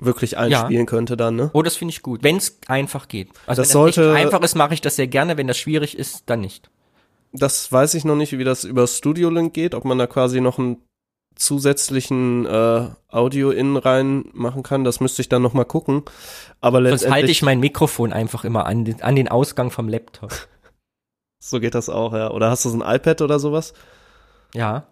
[0.00, 1.50] wirklich einspielen könnte dann, ne?
[1.54, 2.22] Oh, das finde ich gut.
[2.24, 3.28] Wenn es einfach geht.
[3.46, 5.36] Also Das wenn es sollte- einfach ist, mache ich das sehr gerne.
[5.38, 6.68] Wenn das schwierig ist, dann nicht.
[7.38, 10.40] Das weiß ich noch nicht, wie das über Studio Link geht, ob man da quasi
[10.40, 10.78] noch einen
[11.34, 14.84] zusätzlichen äh, Audio in rein machen kann.
[14.84, 16.02] Das müsste ich dann noch mal gucken.
[16.60, 19.88] Aber Sonst letztendlich halte ich mein Mikrofon einfach immer an, den- an den Ausgang vom
[19.88, 20.32] Laptop.
[21.42, 22.30] so geht das auch, ja.
[22.30, 23.74] Oder hast du so ein iPad oder sowas?
[24.54, 24.86] Ja.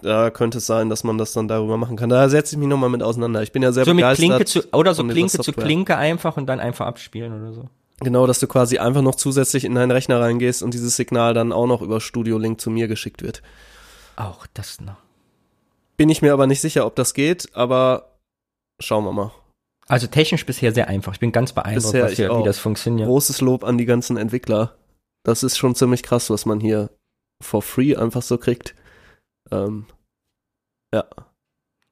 [0.00, 2.08] Da könnte es sein, dass man das dann darüber machen kann.
[2.08, 3.42] Da setze ich mich noch mal mit auseinander.
[3.42, 4.26] Ich bin ja sehr So mit begeistert.
[4.28, 5.52] Klinke zu, oder so Klinke zu.
[5.52, 7.68] Klinke einfach und dann einfach abspielen oder so.
[8.00, 11.52] Genau, dass du quasi einfach noch zusätzlich in deinen Rechner reingehst und dieses Signal dann
[11.52, 13.42] auch noch über Studio Link zu mir geschickt wird.
[14.16, 14.96] Auch das noch.
[15.96, 18.18] Bin ich mir aber nicht sicher, ob das geht, aber
[18.78, 19.32] schauen wir mal.
[19.88, 21.14] Also technisch bisher sehr einfach.
[21.14, 23.08] Ich bin ganz beeindruckt, Bisher was hier, wie das funktioniert.
[23.08, 24.76] Großes Lob an die ganzen Entwickler.
[25.24, 26.90] Das ist schon ziemlich krass, was man hier
[27.42, 28.74] for free einfach so kriegt.
[29.50, 29.86] Ähm,
[30.94, 31.04] ja.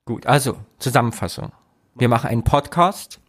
[0.05, 1.53] Gut, also Zusammenfassung.
[1.95, 3.21] Wir machen einen Podcast,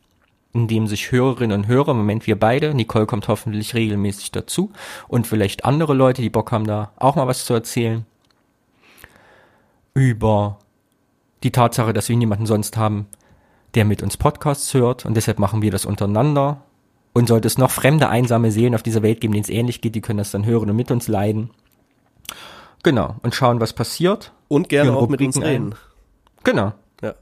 [0.53, 4.71] in dem sich Hörerinnen und Hörer, im Moment wir beide, Nicole kommt hoffentlich regelmäßig dazu
[5.07, 8.05] und vielleicht andere Leute, die Bock haben, da auch mal was zu erzählen,
[9.93, 10.59] über
[11.43, 13.07] die Tatsache, dass wir niemanden sonst haben,
[13.75, 16.63] der mit uns Podcasts hört und deshalb machen wir das untereinander.
[17.13, 19.95] Und sollte es noch fremde, einsame Seelen auf dieser Welt geben, denen es ähnlich geht,
[19.95, 21.49] die können das dann hören und mit uns leiden.
[22.83, 24.33] Genau, und schauen, was passiert.
[24.47, 25.73] Und gerne auch mit uns reden.
[26.43, 26.73] Genau.
[27.01, 27.15] Ja.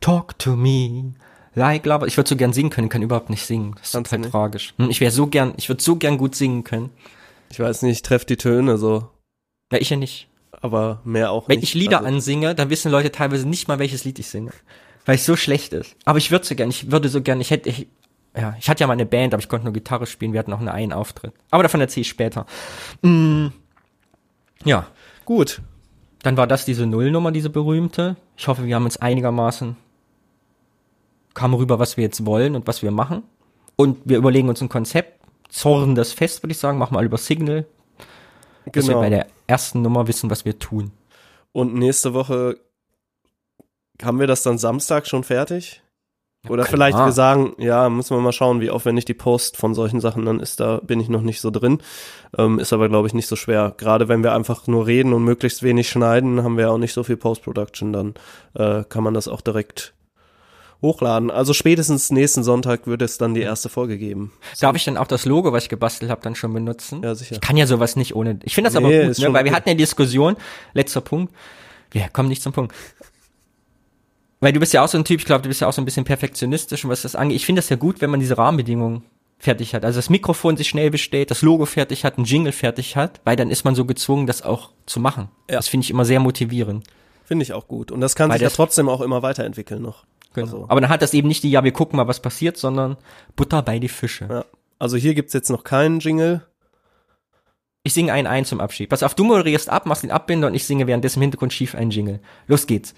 [0.00, 1.12] Talk to me.
[1.60, 2.06] Like love.
[2.06, 3.74] Ich würde so gern singen können, kann überhaupt nicht singen.
[3.76, 4.30] Das ist Kannst total nicht?
[4.32, 4.74] tragisch.
[4.78, 6.90] Hm, Ich wäre so gern, ich würde so gern gut singen können.
[7.50, 9.08] Ich weiß nicht, ich treffe die Töne so,
[9.72, 10.28] Ja, ich ja nicht.
[10.62, 11.68] aber mehr auch Wenn nicht.
[11.68, 14.52] ich Lieder Also, ansinge, dann wissen Leute teilweise nicht mal, welches Lied ich singe.
[15.06, 15.96] weil es so schlecht ist.
[16.04, 17.88] Aber ich würde so gern, ich würde so gern, ich hätte, ich,
[18.36, 20.50] ja, ich hatte ja mal eine Band, aber ich konnte nur Gitarre spielen, wir hatten
[20.52, 21.32] noch einen einen Auftritt.
[21.50, 22.46] Aber davon erzähle ich später.
[23.02, 23.48] Mm,
[24.64, 24.86] ja,
[25.24, 25.60] Gut.
[26.22, 28.16] dann war das diese Nullnummer, diese berühmte.
[28.36, 29.76] Ich hoffe, wir haben uns einigermaßen
[31.34, 33.22] kam rüber, was wir jetzt wollen und was wir machen.
[33.76, 37.18] Und wir überlegen uns ein Konzept, zorren das fest, würde ich sagen, machen wir über
[37.18, 37.66] Signal,
[38.66, 39.00] dass wir Genau.
[39.00, 40.92] bei der ersten Nummer wissen, was wir tun.
[41.52, 42.56] Und nächste Woche
[44.02, 45.82] haben wir das dann Samstag schon fertig?
[46.48, 49.74] Oder keine vielleicht wir sagen, ja, müssen wir mal schauen, wie aufwendig die Post von
[49.74, 50.58] solchen Sachen dann ist.
[50.58, 51.82] Da bin ich noch nicht so drin.
[52.38, 53.74] Ähm, ist aber, glaube ich, nicht so schwer.
[53.76, 57.02] Gerade wenn wir einfach nur reden und möglichst wenig schneiden, haben wir auch nicht so
[57.02, 57.92] viel Post-Production.
[57.92, 58.14] Dann
[58.54, 59.92] äh, kann man das auch direkt
[60.82, 61.30] hochladen.
[61.30, 64.32] Also spätestens nächsten Sonntag wird es dann die erste Folge geben.
[64.60, 67.02] Darf ich dann auch das Logo, was ich gebastelt habe, dann schon benutzen?
[67.02, 67.34] Ja, sicher.
[67.34, 68.38] Ich kann ja sowas nicht ohne.
[68.44, 69.32] Ich finde das Nee, aber gut, ne?
[69.32, 70.36] weil wir hatten ja die Diskussion,
[70.72, 71.34] letzter Punkt.
[71.90, 72.74] Wir kommen nicht zum Punkt.
[74.40, 75.82] Weil du bist ja auch so ein Typ, ich glaube, du bist ja auch so
[75.82, 77.36] ein bisschen perfektionistisch und was das angeht.
[77.36, 79.02] Ich finde das ja gut, wenn man diese Rahmenbedingungen
[79.38, 79.84] fertig hat.
[79.84, 83.36] Also das Mikrofon sich schnell bestellt, das Logo fertig hat, ein Jingle fertig hat, weil
[83.36, 85.28] dann ist man so gezwungen, das auch zu machen.
[85.50, 85.56] Ja.
[85.56, 86.86] Das finde ich immer sehr motivierend.
[87.24, 87.90] Finde ich auch gut.
[87.92, 90.04] Und das kann Weil sich ja das- trotzdem auch immer weiterentwickeln noch.
[90.34, 90.46] Genau.
[90.46, 92.96] Also, Aber dann hat das eben nicht die, ja, wir gucken mal, was passiert, sondern
[93.36, 94.26] Butter bei die Fische.
[94.30, 94.44] ja.
[94.78, 96.46] also hier gibt's jetzt noch keinen Jingle.
[97.82, 98.90] Ich singe einen ein zum Abschied.
[98.90, 101.74] Pass auf, du moderierst ab, machst den Abbinder und ich singe währenddessen im Hintergrund schief
[101.74, 102.20] einen Jingle.
[102.46, 102.94] Los geht's.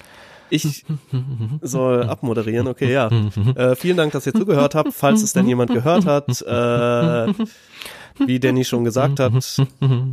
[0.50, 0.84] Ich
[1.62, 3.08] soll abmoderieren, okay, ja.
[3.54, 4.92] Äh, vielen Dank, dass ihr zugehört habt.
[4.92, 7.32] Falls es denn jemand gehört hat, äh,
[8.26, 9.32] wie Danny schon gesagt hat,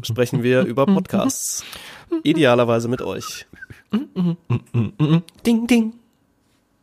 [0.03, 1.65] sprechen wir über Podcasts.
[2.23, 3.47] Idealerweise mit euch.
[5.45, 5.93] Ding, ding.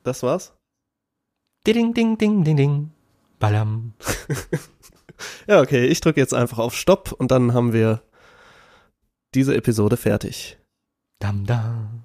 [0.07, 0.55] Das war's?
[1.67, 2.93] Ding, ding, ding, ding, ding.
[3.41, 3.95] Ballam.
[5.49, 8.03] Ja, okay, ich drücke jetzt einfach auf Stopp und dann haben wir
[9.35, 10.59] diese Episode fertig.
[11.21, 11.96] Dam, dam.